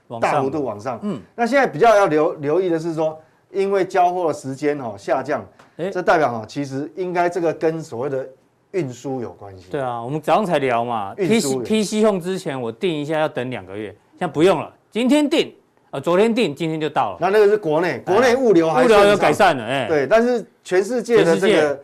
[0.08, 1.00] 往大幅度往上。
[1.04, 1.20] 嗯。
[1.36, 3.20] 那现在比较要留留意的是说，
[3.52, 5.46] 因为交货的时间哈下降，
[5.92, 8.28] 这代表哈其实应该这个跟所谓的。
[8.72, 9.68] 运输有关系。
[9.72, 11.16] 对啊，我们早上才聊嘛。
[11.16, 13.88] PC PC Home 之前我定一下要等两个月，
[14.20, 15.56] 现在不用了，今天定，
[15.90, 17.18] 呃，昨天定，今天就到了。
[17.20, 19.88] 那那个是国内，国内物流还物流有改善了，哎。
[19.88, 21.80] 对，但是全世界的这个，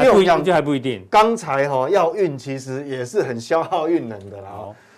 [0.00, 1.06] 还不一样，就还不一定。
[1.10, 4.50] 钢材哈要运，其实也是很消耗运能的啦。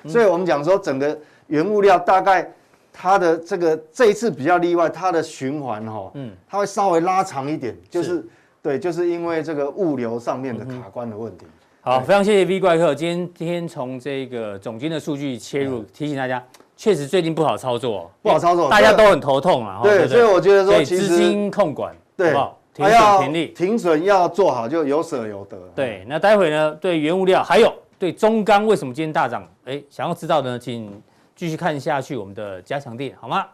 [0.07, 2.51] 所以我们讲说，整个原物料大概
[2.93, 8.25] 它的这个这一次比较例外，它的循环哈，嗯，它会稍微拉长一点，就是。
[8.65, 11.45] 对，就是因为这个物流上面的卡关的问题。
[11.81, 16.41] 好，非常谢谢 V 怪客，今天从这个总经的数据切入，提醒大家，
[16.77, 19.81] 确实最近不好操作，不好操作，大家都很头痛啊。
[19.83, 22.33] 对，所以我觉得说，其实资金控管，对，
[22.75, 25.59] 停损停利，停损要做好，就有舍有得。
[25.75, 29.47] 对，那待会呢，对原物料还有对中钢为什么今天大涨？
[29.65, 31.03] 哎，想要知道的呢，请
[31.37, 33.47] 继续看下去我们的加强店，好吗？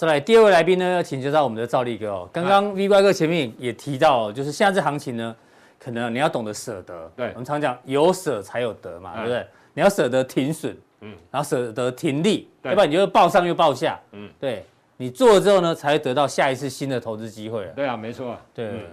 [0.00, 2.26] 再来第二位来宾呢，要请教到我们的赵力哥哦。
[2.32, 5.36] 刚刚 V 怪哥前面也提到，就是现在这行情呢，
[5.78, 7.12] 可能你要懂得舍得。
[7.14, 9.46] 对，我们常讲有舍才有得嘛，对不对？
[9.74, 14.64] 你要舍得停损，嗯，然后舍得停利，要不然你就抱上又抱下，嗯，对。
[14.96, 17.70] 你做了之后呢，才会得到下一次新的投资机会。
[17.76, 18.34] 对啊，没错。
[18.54, 18.86] 对，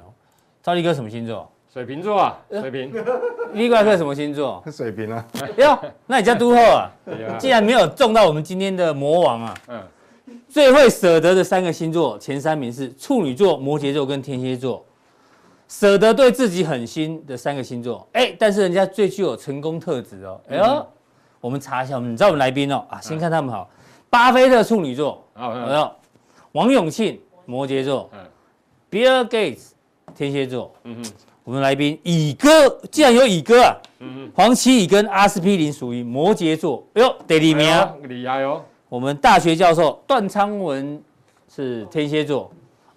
[0.62, 1.50] 赵力哥什么星座？
[1.74, 2.91] 水瓶座啊，水瓶。
[3.54, 4.62] V 怪哥什么星座？
[4.70, 5.26] 水瓶啊。
[5.56, 6.91] 哟，那你叫都后啊？
[7.39, 9.82] 既然没有中到我们今天的魔王啊，嗯。
[10.58, 14.84] 最会舍得的三个星座前三名是处女座、摩羯座跟天蝎座。
[15.67, 20.41] 舍得对自己狠心的三个星座，哎，但是人家最具有成功特质哦。
[20.50, 20.86] 哎呦，嗯、
[21.41, 23.78] 我们查一下，我们你知道我们来宾哦啊，先看他们好，嗯、
[24.10, 25.91] 巴菲特处女座，哎呦，
[26.54, 28.20] 王永庆摩羯座，嗯
[28.89, 29.74] ，Bill Gates
[30.15, 31.12] 天蝎座，嗯哼，
[31.43, 38.63] 我们来宾乙哥，既然有乙哥啊，嗯哼，黄奇乙跟阿司匹林属于摩羯座，哎呦，第二名，厉害哦。
[38.89, 41.02] 我们大学教授段昌文
[41.54, 42.50] 是天蝎座。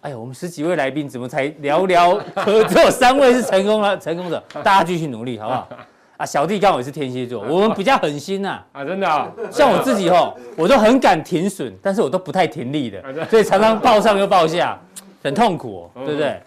[0.03, 4.43] 哎呀，我们十几位来宾怎么才寥寥可只有三位是成功了 成功的？
[4.63, 5.69] 大家继续努力，好不好？
[6.17, 8.63] 啊，小弟刚好也是天蝎座， 我们比较狠心呐。
[8.73, 9.31] 啊，真的啊。
[9.51, 14.79] 像我自己吼，我都很敢停损，但是我都不太停利的，所以常常抱上又抱下，
[15.23, 16.41] 很痛苦，对不对？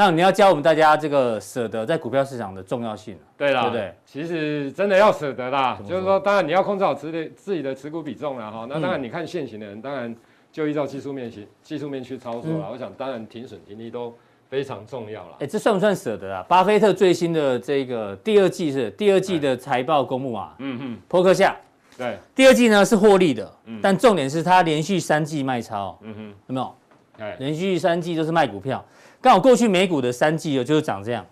[0.00, 3.94] 那你要教我们大家这个舍得在股票市场的重要性，对啦，对不对？
[4.06, 8.66] 其实真的要舍得啦，就是说，当然你要控制好自己自己的持股比重了哈。
[8.66, 10.16] 那当然，你看现行的人，当然。
[10.52, 14.12] 就依照技术面去技术面去操作了，嗯、我想当然停损停利都
[14.48, 15.36] 非常重要了。
[15.38, 16.44] 哎，这算不算舍得啊？
[16.48, 21.56] 巴菲特最新的这个第二季是第二季的财报公布啊，嗯哼，波克夏，
[21.96, 26.74] 对，第二季呢是获利的，嗯、但重点是它连续三季卖超，嗯哼，有没有？
[27.16, 28.84] 对，连续三季都是卖股票，
[29.20, 31.24] 刚好过去美股的三季哦就是涨这样，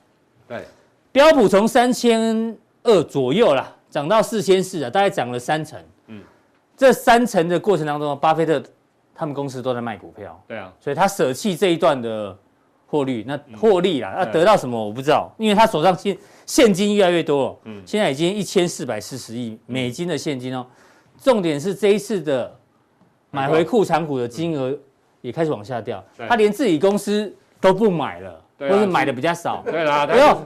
[0.47, 0.65] 对，
[1.11, 6.23] 标普从三千二左右啦，涨到四千四啊，大概涨了三成，嗯，
[6.77, 8.63] 这三成的过程当中，巴菲特。
[9.21, 12.39] 他们公司都在卖股票，对啊，所以他舍弃这一段的
[12.87, 17.47] 获利，那获利啦，那得到什么我不知道，因为他手上现现金越来越多。
[17.47, 20.65] 了，嗯，现在已经一千四百四十亿美金的现金哦，
[21.21, 22.57] 重点是这一次的
[23.33, 24.73] 买回库藏股的金额
[25.21, 30.43] 也开始往下掉，他连自己公司都不买了，或是买的比较少，对啦，不要，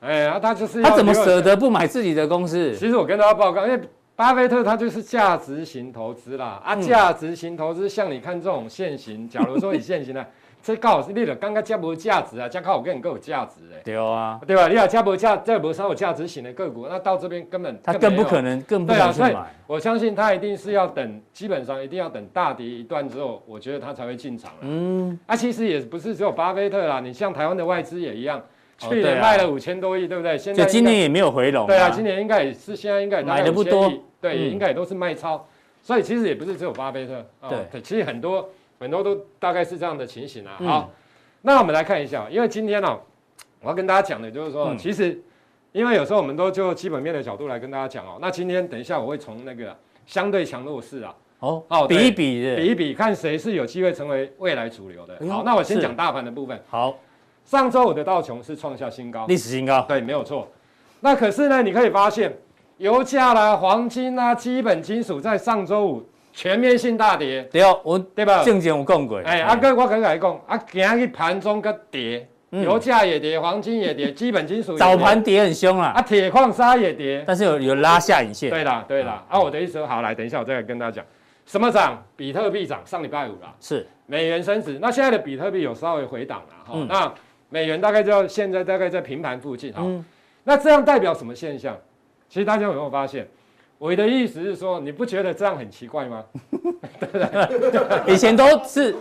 [0.00, 2.74] 哎呀，他就是他怎么舍得不买自己的公司？
[2.76, 3.80] 其实我跟大家报告，因为。
[4.14, 10.24] 巴菲特他就是价值型投资啦，啊，价值型投资像你看这种现行，假如说以现行呢，
[10.62, 14.68] 这刚好是你了刚刚加不价值啊，加靠我跟你更有价值哎，对啊，对吧？
[14.68, 19.28] 你要加不价，这不稍有价值型的个股，那到这边根本他更不可能，更不可能去买。
[19.30, 24.52] 对啊，所以我相信他一定是要等，基本上一定要等大跌一段之后，我觉得他才会进场。
[24.60, 28.40] 嗯，啊，其实也不是只有巴菲特啦，你像台湾的外资也一样。
[28.78, 30.36] 去年卖了五千多亿，对不对？
[30.36, 31.68] 现在今年也没有回笼。
[31.68, 35.46] 对啊，今年应该也是现在应该买的不多，对，应该也都是卖超。
[35.80, 38.48] 所以其实也不是只有巴菲特，对，其实很多
[38.82, 40.56] 很多都大概是这样的情形啊。
[40.58, 40.90] 好，
[41.40, 42.98] 那我们来看一下，因为今天呢，
[43.60, 45.18] 我要跟大家讲的就是说，其实
[45.72, 48.18] 因为有时候我们都就基本面的角度来跟大家讲哦。
[48.20, 55.14] 那今天等一下我会从那个相对强弱势啊，哦，哦，比一比，比一比，看谁是有机会成为未来主流的。
[55.30, 56.60] 好，那我先讲大盘的部分。
[56.68, 56.98] 好。
[57.44, 60.46] 上周五的道琼是创下新高，历史新高，对，没有错。
[61.00, 62.32] 那可是呢，你可以发现，
[62.76, 67.42] 油价啦、黄金啦、基本金属在上周五全面性大跌。
[67.52, 68.42] 对哦，我对吧？
[68.44, 69.20] 正经有讲过。
[69.20, 75.92] 哎，阿哥，我刚才讲，啊，今日盘中个跌，油价也跌，黄金也跌，基本金属早盘跌很凶啊。
[75.94, 78.50] 啊，铁矿砂也跌，但是有有拉下影线。
[78.50, 79.24] 对啦，对啦。
[79.28, 81.04] 啊，我的意思说，好，来，等一下我再来跟大家讲，
[81.46, 82.02] 什么涨？
[82.16, 83.54] 比特币涨，上礼拜五啦。
[83.60, 83.86] 是。
[84.06, 86.86] 美元升值，那现在的比特币有稍微回档了哈。
[86.88, 87.12] 那
[87.48, 90.04] 美元大概就现在大概在平盘附近哈，嗯、
[90.44, 91.76] 那这样代表什么现象？
[92.28, 93.26] 其实大家有没有发现？
[93.82, 96.24] 我的意思是说，你不觉得这样很奇怪吗？
[97.00, 98.14] 对不对？
[98.14, 98.94] 以前都是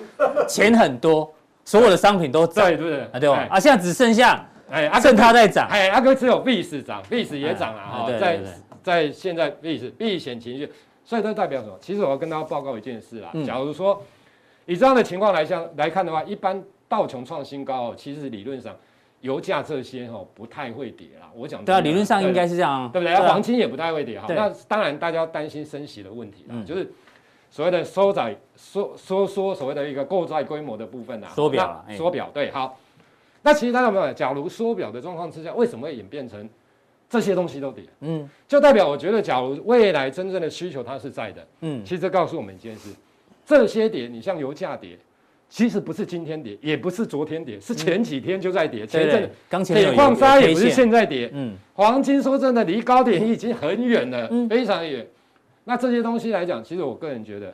[0.48, 1.32] 钱很多，
[1.64, 3.02] 所有的商品都涨，对不对？
[3.02, 8.40] 啊，对啊，现在只剩下哎，剩它在涨，哎，阿哥只有币市涨，币市也涨了哈，在
[8.82, 10.68] 在现在币市避险情绪，
[11.06, 11.78] 所以这代表什么？
[11.80, 14.02] 其实我要跟大家报告一件事啊，假如说
[14.66, 16.60] 以这样的情况来相来看的话，一般。
[16.92, 18.76] 道琼创新高，其实理论上，
[19.22, 21.32] 油价这些哦不太会跌啦。
[21.34, 23.16] 我讲对啊，理论上应该是这样，对不对？
[23.16, 24.26] 黄金也不太会跌哈。
[24.30, 26.92] 那当然，大家担心升息的问题啦，就是
[27.50, 32.30] 所谓的收窄、缩缩缩，所谓的一个购债规模的部分啊，缩表，缩表。
[32.34, 32.78] 对，好。
[33.44, 34.14] 那其实大家有没有？
[34.14, 36.48] 假如缩表的状况之下，为什么会演变成
[37.10, 37.84] 这些东西都跌？
[38.02, 42.90] 嗯，就代表我觉得，假如未来真正的需求它是在的，嗯，其实这告诉我们一件事：
[43.46, 44.98] 这些跌，你像油价跌。
[45.52, 48.88] 其实不是今天跌，也不是昨天跌，是前几天就在跌。
[48.88, 49.30] 前阵
[49.66, 51.30] 铁矿砂也不是现在跌。
[51.34, 55.06] 嗯，黄金说真的离高点已经很远了，非常远。
[55.66, 57.54] 那这些东西来讲，其实我个人觉得，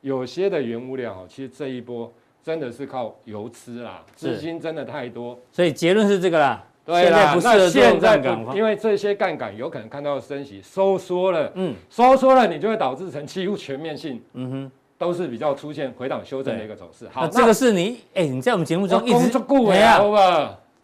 [0.00, 2.10] 有些的原物料哦，其实这一波
[2.42, 5.38] 真的是靠油吃啦，资金真的太多。
[5.52, 6.64] 所以结论是这个啦。
[6.86, 8.16] 对啦，那现在
[8.54, 14.22] 因为这些杠杆有可能看到升息收缩了，嗯，收缩了，你就会导致成几乎全面性。
[14.32, 14.72] 嗯哼。
[15.04, 17.06] 都是比较出现回档修正的一个走势。
[17.12, 20.00] 好，这个是你哎，你在我们节目中一直顾没啊？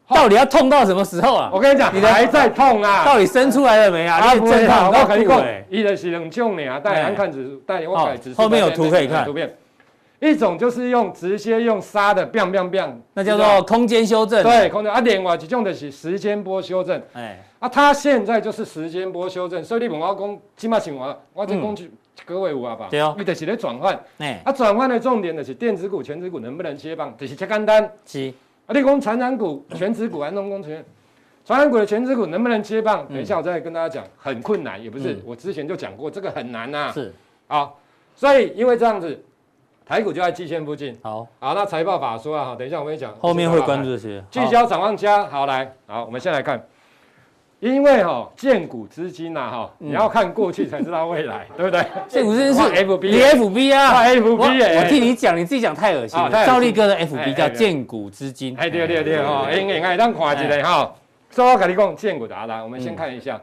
[0.06, 1.50] 到底要痛到什么时候啊？
[1.50, 3.02] 我跟你讲，你还在痛啊？
[3.02, 4.34] 到底生出来了没啊？
[4.34, 8.42] 你正痛，我跟你讲，一的是冷重呢啊，带来看指数，带我改指数。
[8.42, 9.24] 后面有图可以看。
[9.24, 9.56] 图片，
[10.18, 14.42] 一种就是用直接用杀的，biang biang biang，那叫做空间修正。
[14.42, 17.00] 对，空间啊，另外一种的是时间波修正。
[17.14, 21.90] 哎，啊，它现在就是时间波修正，所以你问我讲，起码情况，我这工具
[22.24, 22.88] 各位有啊吧？
[22.90, 23.98] 对哦，你就是在转换。
[24.18, 27.92] 哎，啊，转换的重点就是电子股、权值股能不能接棒，就是切简单。
[28.06, 28.32] 是。
[28.66, 30.84] 啊，你讲传染股、全职股、安东工程，
[31.44, 33.06] 传染股的全职股能不能接棒？
[33.08, 36.90] 等一下我再跟大家讲，很困难，也不是，我之前就讲过，这个很难呐。
[36.92, 37.12] 是。
[37.48, 37.78] 好，
[38.14, 39.24] 所以因为这样子。
[39.86, 40.96] 台股就在季线附近。
[41.02, 44.22] 好，好，那财报法说啊，好，等一下我跟你讲，后面会关注这些。
[44.30, 46.64] 聚焦展望家，好来，好，我们先来看，
[47.60, 51.84] 因为哈，荐股资金呐，哈，你要看过去才知道未来， 对不对？
[52.08, 56.46] 荐股资金是 FB，你 FB 啊，FB，我替你讲，你自己讲太恶心了。
[56.46, 60.94] 赵立哥的 FB 叫荐股资金，哎，对对对，哈，应该当看一下哈。
[61.30, 63.38] 所以我跟你讲，建股的来，我们先看一下，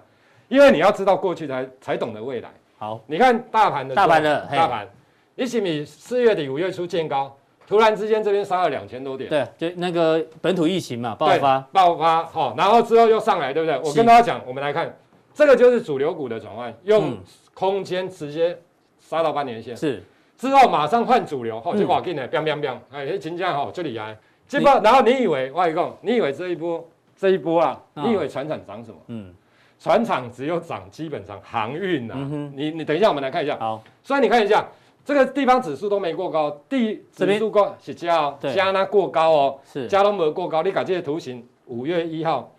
[0.47, 2.49] 因为你要知道过去才才懂得未来。
[2.79, 4.87] 好，你看大盘的，大盘的，大盘。
[5.35, 13.77] 一起米四月底五月初见高，突然之间这边杀了两千多点，对，就那个本土疫情嘛爆发，爆发好，然后之后又上来，对不对？
[13.83, 14.97] 我跟大家讲，我们来看，
[15.33, 17.17] 这个就是主流股的转换，用
[17.53, 18.57] 空间直接
[18.99, 20.01] 杀到半年线，是。
[20.37, 28.97] 之后马上换主流，好，就往进来，biang biang biang，哎，金价好，这里来，结果然后你以为外公，你以为这一波这一波啊，你以为船厂涨什么？
[29.07, 29.33] 嗯，
[29.77, 32.13] 船厂只有涨基本上航运呐，
[32.55, 34.65] 你你等一下，我们来看一下，好，所以你看一下。
[35.07, 40.61] 这个地方指数都没过高，地指数过是加哦，加那过高哦，是加都没过高。
[40.61, 42.51] 你看这些图形，五月一号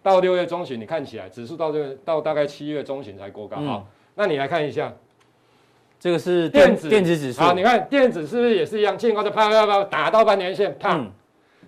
[0.00, 3.56] 到六月中旬，你看起来指数到这个到大概七月中旬才过高。
[3.62, 3.84] 好，
[4.14, 4.92] 那你来看一下，
[5.98, 7.42] 这个是电子电子指数。
[7.42, 11.04] 啊，你看电子是不是也是一样，见高就啪啪啪打到半年线，啪，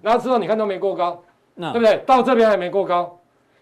[0.00, 1.20] 然后之后你看都没过高，
[1.56, 1.96] 对不对？
[2.06, 3.19] 到这边还没过高。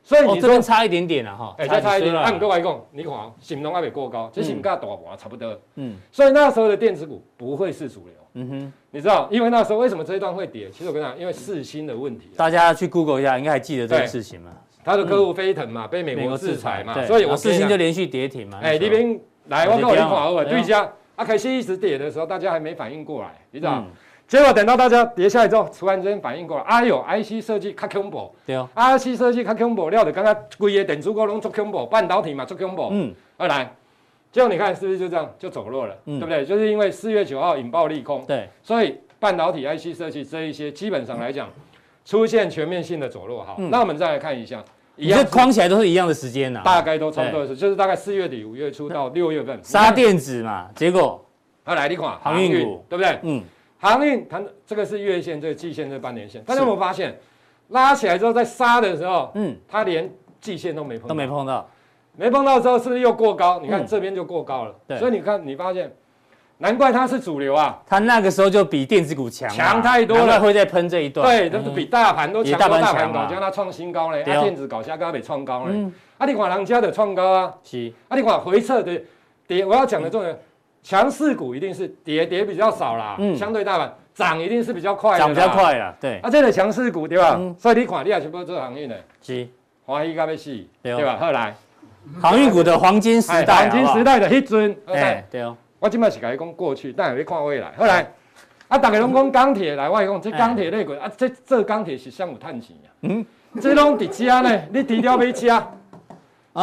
[0.08, 2.16] 所以你这边差一点点了哈，哎，再差一点。
[2.16, 5.54] 按各位讲，你看，新农还没过高，这新价大盘差不多。
[5.74, 8.14] 嗯，所以那时候的电子股不会是主流。
[8.32, 10.70] 嗯哼，你知道，因为那时候为什么这一段会跌？
[10.70, 12.30] 其实我跟你讲，因为四星的问题。
[12.38, 14.50] 大家去 Google 一下，应该还记得这个事情嘛？
[14.82, 18.60] 他的客户飞腾嘛，被美国制裁嘛，所以我四星就连续跌停嘛。
[18.62, 23.84] 哎，那边来，我跟你讲，对家啊，开始一直跌的时候，大家还没反应过来，你知道。
[24.28, 28.54] 结果等到大家跌下来之后，突然之间反应过来，哎呦，IC 设计较恐怖，对。
[28.54, 33.72] 哦，IC 设计较恐怖，料的刚刚规个电子股拢做恐怖，半导体嘛做恐怖，嗯，二来，
[34.30, 36.44] 结果你看是不是就这样就走弱了，嗯、对不对？
[36.44, 41.48] 就是因为四月九号引爆利空，对，所以半导体 IC 设计这一些基本上来讲
[42.04, 44.62] 出现全面性的走弱，好，嗯、那我们再来看一下，
[44.96, 51.24] 一样框起来都是一样的时间呐，大概都差不多是，就是大概四月底五月初到六月份杀电子嘛，结果
[51.64, 53.18] 二来你看航运股，对不对？
[53.22, 53.42] 嗯。
[53.80, 56.42] 航运它这个是月线，这个季线，这个半年线。
[56.42, 57.16] 大家有没有发现，
[57.68, 60.10] 拉起来之后在杀的时候，嗯，它连
[60.40, 61.68] 季线都没碰，都没碰到，
[62.16, 63.60] 没碰到之后是不是又过高？
[63.60, 64.74] 你看这边就过高了。
[64.86, 65.92] 对，所以你看，你发现，
[66.58, 67.80] 难怪它是主流啊。
[67.86, 70.40] 它那个时候就比电子股强，强太多了。
[70.40, 71.24] 会再喷这一段。
[71.24, 72.58] 对，都是比大盘都强。
[72.58, 74.22] 大盘搞，将它创新高嘞。
[74.22, 75.88] 啊，电子搞下刚刚被创高嘞。
[76.18, 77.54] 啊，你看人家的创高啊。
[77.62, 77.92] 是。
[78.08, 79.00] 啊，你看回撤的
[79.46, 80.36] 跌，我要讲的重点。
[80.82, 86.18] 强势股一定是跌跌比较少啦，嗯，相对大盘涨一定是比较快的，涨比较快啦，对。
[86.20, 87.38] 啊，这个强势股对吧？
[87.58, 89.46] 所以你看，你也全部做航运的，是，
[89.84, 91.18] 华谊咖啡系，对吧？
[91.20, 91.54] 后来，
[92.20, 95.56] 航运股的黄金时代，黄金时代的迄阵，哎，对哦。
[95.80, 97.72] 我今麦是甲你讲过去，但也要看未来。
[97.76, 98.10] 后来，
[98.66, 103.24] 啊，大家拢讲钢铁来，我讲这钢铁类股啊，这这钢铁是上有赚钱啊，嗯，
[103.60, 105.62] 这拢伫遮呢，你低调买车。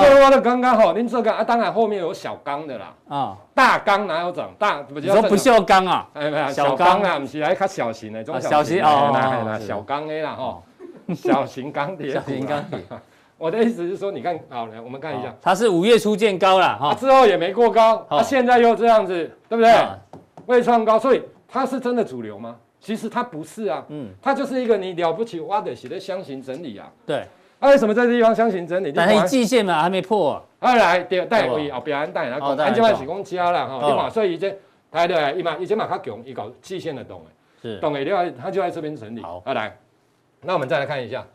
[0.04, 4.46] 所以我的刚刚好，您这个啊，当然后面有小钢的啦，啊，大钢哪有整？
[4.60, 10.62] 大不叫不锈钢啊，哎没有小钢啊，不是来较小型的，中小型哦，小钢的啦哈，
[11.16, 12.80] 小型钢铁，小型钢铁。
[13.38, 19.74] 我的意思是说，你看，好来，我们看一下，它是五月初见高了哈，之后也没过高，啊，现在又这样子，对不对？
[20.46, 22.56] 未创高，所以它是真的主流吗？
[22.80, 27.26] 其实它不是啊，嗯，它就是一个你了不起挖的写的箱型整理啊，对。
[27.60, 28.92] 啊、为什么在这地方箱型整理？
[28.92, 30.44] 但是季线嘛还没破、啊。
[30.60, 34.10] 啊来，对，带回哦，表安带然后安这块是讲加了哈？
[34.10, 34.56] 所以以前
[34.92, 39.22] 台的伊嘛以前嘛较强，伊搞季线的懂诶，是懂诶，另外他就在这边整理。
[39.22, 39.78] 好，啊来，
[40.42, 41.26] 那我们再来看一下，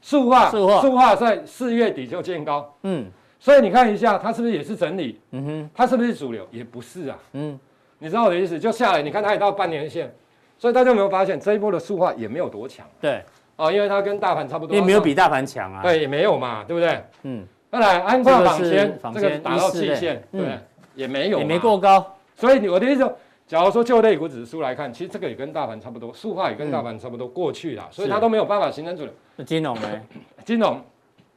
[0.00, 3.06] 塑化，塑化，塑化在四月底就见高，嗯，
[3.38, 5.20] 所以你看一下它是不是也是整理？
[5.32, 6.46] 嗯哼，它是不是主流？
[6.50, 7.58] 也不是啊，嗯，
[7.98, 8.58] 你知道我的意思？
[8.58, 10.12] 就下来，你看它也到半年线，
[10.58, 12.86] 所以大家有没有发现这一波的塑化也没有多强？
[13.00, 13.22] 对。
[13.60, 15.82] 哦，因为它跟大盘差不多，也没有比大盘强啊。
[15.82, 17.04] 对，也没有嘛，对不对？
[17.22, 17.46] 嗯。
[17.70, 20.58] 再来，安跨纺纤，这个打到季线，对，
[20.96, 22.04] 也没有，也没过高。
[22.34, 29.12] 所以我的意思说，假如说就类股指数来看，其实这个也跟大盘差不多，塑化也跟大盘差不多过去了，所以它都没有办法形成主流。
[29.44, 29.88] 金融呢？
[30.44, 30.82] 金融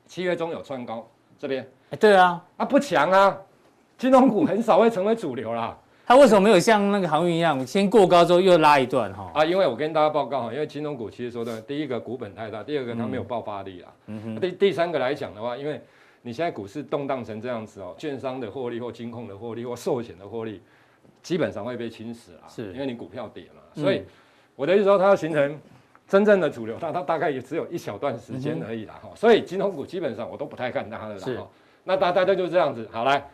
[0.07, 1.07] 七月中有穿高，
[1.37, 1.63] 这边。
[1.91, 3.37] 哎，对啊，啊不强啊，
[3.99, 5.77] 金融股很少会成为主流啦。
[6.13, 9.31] 它为什么没有像那个航运一样，先过高之后又拉一段哈？
[9.33, 13.87] 啊，因为我跟大家报告哈，因为金融股其实说的，第一个股本太大，第二个它没有爆发力啦。
[14.05, 14.39] 嗯哼。
[14.39, 15.81] 第第三个来讲的话，因为
[16.21, 20.61] 你现在股市动荡成这样子哦，券商的获利或金控的获利或寿险的获利，
[21.23, 22.45] 基本上会被侵蚀啊。
[22.47, 22.71] 是。
[22.73, 24.03] 因为你股票跌嘛，所以
[24.55, 25.59] 我的意思说，它要形成
[26.07, 29.09] 真正的主流，它它大概也只有一小段时间而已啦哈。
[29.15, 31.19] 所以金融股基本上我都不太看它的啦。
[31.21, 31.39] 是。
[31.83, 33.27] 那大大家就这样子，好来，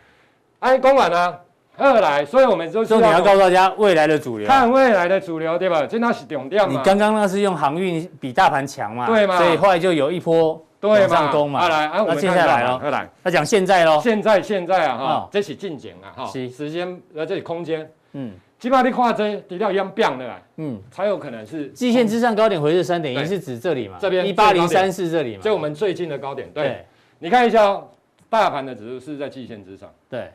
[0.59, 1.39] 哎公完呢？
[1.79, 5.87] 二来，所以我们就是说你要告诉大家未来的主流，看未来的主流，对吧？
[5.87, 6.69] 这那是重点嘛。
[6.69, 9.07] 你刚刚那是用航运比大盘强嘛？
[9.07, 9.37] 对嘛？
[9.37, 11.67] 所以后来就有一波往上攻嘛。
[11.69, 13.99] 来，那接下来喽，来，他讲现在喽。
[14.03, 23.97] 现在现在啊，哈，这是进景啊，哈，时间呃，这是空间，嗯，基本上你看这底料一样变的啦，嗯，才有可能是季线之上高点回是三点一，是指这里嘛？
[23.99, 25.41] 这边一八零三四这里嘛？
[25.41, 26.85] 就我们最近的高点，对，
[27.19, 27.81] 你看一下，
[28.29, 30.29] 大盘的指数是在季线之上，对。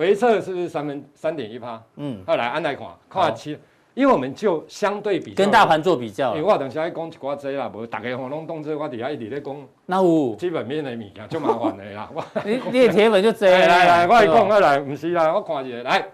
[0.00, 1.78] 回撤是不是三分三点一趴？
[1.96, 3.50] 嗯，后来按来看，看七，
[3.92, 6.34] 因为我们就相对比跟大盘做比较。
[6.34, 9.54] 因为我等下要讲一寡这啦，无大家拢弄动这，我底下一直在讲。
[9.84, 12.10] 那有基本面的物件就麻烦的啦。
[12.46, 13.46] 你你的铁粉就这。
[13.52, 16.08] 来来，我来讲，我来，唔是啦，我看一下，来，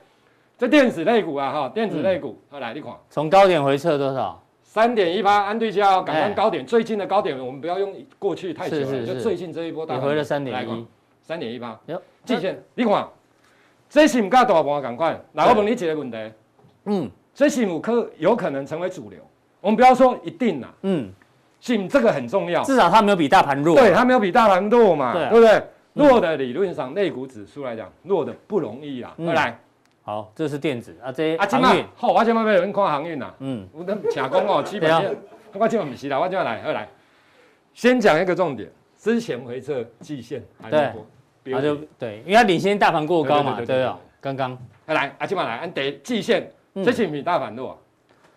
[0.59, 4.43] 这电子类股啊，哈，电子类股，后来你看，从高点回撤多少？
[4.65, 10.01] 三点一趴，安对焦，赶上高点，最近的高点，我们不要用过去太久了，就最近这一波大。
[10.01, 10.87] 回了三点一，
[11.23, 13.07] 三点一八，哟，季线，你看。
[13.89, 16.33] 这是唔甲大盘赶快，来我问你几个问题。
[16.85, 19.19] 嗯，这是唔可有可能成为主流？
[19.61, 20.73] 我们不要说一定啦。
[20.83, 21.11] 嗯，
[21.61, 22.63] 信这个很重要。
[22.63, 23.77] 至少它没有比大盘弱。
[23.77, 25.63] 对，它没有比大盘弱嘛，对不对？
[25.95, 29.15] 弱的理论上，类股指数来讲，弱的不容易啊。
[29.17, 29.59] 来，
[30.03, 31.85] 好，这是电子啊，这航运。
[31.97, 33.33] 好，我今麦要有人看航运呐。
[33.39, 35.03] 嗯，我等假讲哦，基本上，
[35.55, 36.89] 我今麦不是啦，我今麦来，来，
[37.73, 41.07] 先讲一个重点，之前回测季线还没过。
[41.53, 43.99] 那就对，因为它领先大盘过高嘛，对哦。
[44.21, 46.51] 刚刚来，阿金马来，按得季线，
[46.85, 47.79] 这是比大盘弱，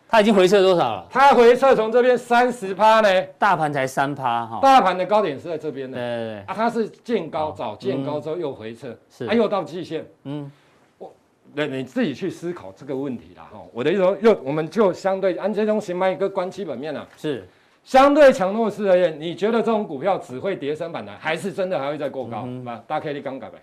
[0.07, 1.07] 它已经回撤多少了？
[1.09, 4.59] 它回撤从这边三十趴呢，大盘才三趴哈。
[4.61, 6.39] 大盘的高点是在这边的，对对对。
[6.41, 10.51] 啊，它是见高早见高之后又回撤，是，又到季线，嗯，
[10.99, 11.11] 我，
[11.53, 13.59] 那你自己去思考这个问题啦哈。
[13.73, 17.47] 我的意思说，又我们就相对按这种形态一个关基本面啊，是。
[17.89, 22.43] 相对强弱势而言，你觉得这种股票只会跌升反弹，还是真的还会再过高？
[22.45, 23.57] 嗯，大 K 你刚改呗，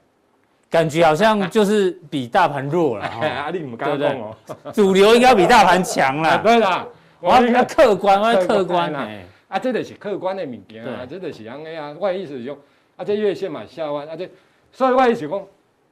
[0.68, 3.04] 感觉好像就是比大盘弱了。
[3.04, 4.36] 阿力唔刚讲哦，
[4.74, 6.38] 主流应该比大盘强了。
[6.42, 6.84] 对啦，
[7.20, 9.08] 我要客观，我要客观啊。
[9.46, 11.94] 啊，这个是客观的物件啊，这个是安尼啊。
[11.96, 12.58] 我意思是说，
[12.96, 14.28] 啊，这月线嘛下弯，啊这，
[14.72, 15.46] 所以我意思讲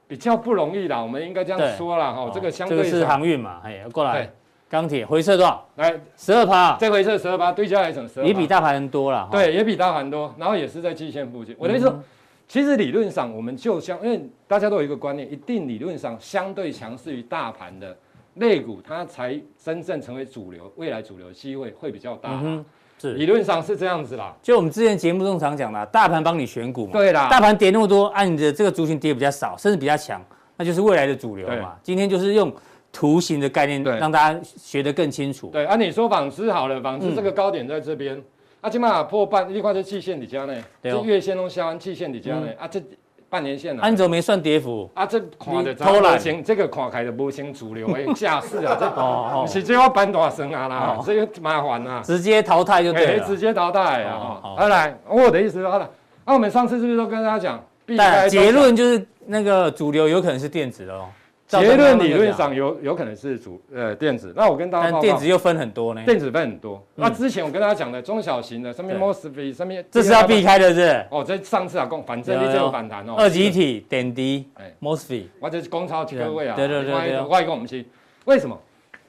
[0.09, 1.01] 比较不容易啦。
[1.01, 4.29] 我们应该这样说啦，哈，这个相对是航运嘛，哎，过来。
[4.75, 5.65] 钢铁回撤多少？
[5.77, 9.25] 来十二趴，这回撤十二趴，对焦来成十二，也比大盘多了。
[9.31, 11.55] 对，也比大盘多，然后也是在季线附近。
[11.57, 11.97] 我的意思说，
[12.45, 17.95] 其实理论上我们就像，因为大家都有一个观念，一定理论上相对强势于大盘的
[18.33, 22.31] 类股，它才真正成为主流，未来主流机会会比较大。
[22.43, 22.65] 嗯，
[22.99, 24.35] 是理论上是这样子啦。
[24.41, 26.91] 就我们之前节目中常讲的，大盘帮你选股嘛。
[26.91, 30.21] 对啦，大盘跌那么多，按你的这个族群跌比较少，甚至比较强，
[30.57, 31.75] 那就是未来的主流嘛。
[31.81, 32.53] 今天就是用。
[32.95, 35.49] 图形的概念，对，让大家学得更清楚。
[35.51, 38.23] 对，啊，你说纺织好了，纺织这个高点在这边，
[38.61, 42.81] 啊，起码破半，你看这季线底下呢，这月线都下完，季线底下呢，啊，这
[43.29, 46.17] 半年线呢，安总没算跌幅，啊，这看的偷懒。
[46.17, 49.45] 型，这个看开的不行主流诶， 架势啊，这哦哦。
[49.45, 54.39] 是最后搬大升啊啦，这个麻烦啊，直接淘汰就对了，直接淘汰啊。
[54.41, 55.89] 好，来，我的意思好了，
[56.25, 57.61] 那我们上次是不是都跟大家讲，
[57.97, 61.07] 但结论就是那个主流有可能是电子哦。
[61.47, 66.01] 结论理论上有有可能是主呃电子，那我跟大家但，电子又分很多呢。
[66.03, 71.05] 电子分很多，那之前我跟大家讲的中小型的上面 mosfet 上面，这是要避开的是。
[71.11, 73.13] 哦，这上次啊，共反正你这有反弹哦。
[73.15, 76.55] 二极体点滴，哎，mosfet，或者是公超几个位啊。
[76.55, 77.21] 对对对对。
[77.21, 77.85] 外一个我们去，
[78.25, 78.59] 为什么？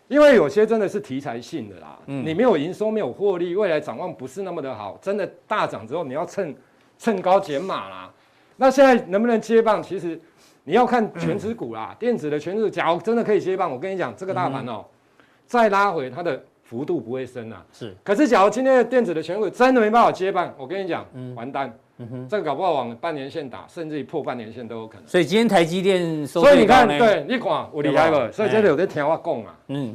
[0.08, 6.54] 因为有些真的是题材性的啦，你没有营收，没有获利，未来展望不是那么的好，真的大涨之后你要趁
[6.98, 8.10] 趁高减码啦。
[8.58, 9.82] 那现在能不能接棒？
[9.82, 10.20] 其实。
[10.68, 14.84] 你要看全指股啦，电子的全指，假如真的可以接棒，我跟你讲，这个大盘哦，
[15.46, 17.64] 再拉回它的幅度不会深啊。
[17.72, 21.06] 是，可是假如今天的电子的全股真的没办法接棒，我跟你讲，
[21.36, 21.72] 完蛋。
[21.98, 25.08] 嗯哼，这个搞不好往半年线打，甚至于破半年线都有可能。
[25.08, 28.32] 所以今天台积电收，所以你看，对，你看我厉害不？
[28.32, 29.54] 所以这里有在听我讲啊。
[29.68, 29.94] 嗯，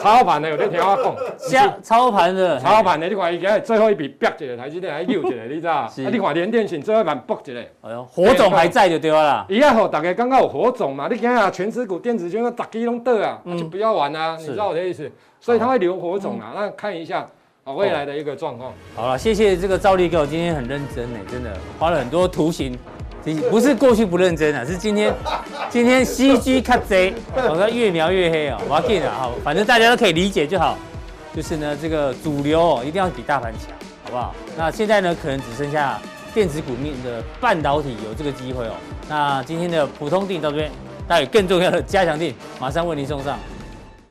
[0.00, 1.14] 操盘的有在听我讲。
[1.38, 5.72] 操操盘的，操盘的，你看伊个最后一笔逼一个台积电还溜一个，你知道？
[5.74, 7.60] 啊，你看联电信最后一盘搏一个。
[7.82, 9.44] 哎呦，火种还在就对了。
[9.50, 11.08] 伊要好，大家刚刚有火种嘛？
[11.10, 15.12] 你看啊，权值股、电子圈个大鸡拢倒啊，就不要玩啊，你知道我的意思？
[15.40, 17.28] 所以它会留火种啊，那看一下。
[17.64, 18.72] 好，未来的一个状况。
[18.92, 22.76] 好了，谢谢这个赵力哥，我今天很认真呢，真的花了很多图形
[23.48, 25.14] 不是过去不认真啊，是今天
[25.70, 30.76] 今天 CG 卡贼，我说越描越黑哦，我要变了哈，反正大家都可以理解就好。
[31.32, 33.70] 就是呢，这个主流哦，一定要比大盘强，
[34.02, 34.34] 好不好？
[34.58, 36.00] 那现在呢，可能只剩下
[36.34, 38.72] 电子股面的半导体有这个机会哦。
[39.08, 40.70] 那今天的普通定到这边，
[41.06, 43.38] 待有更重要的加强定马上为您送上。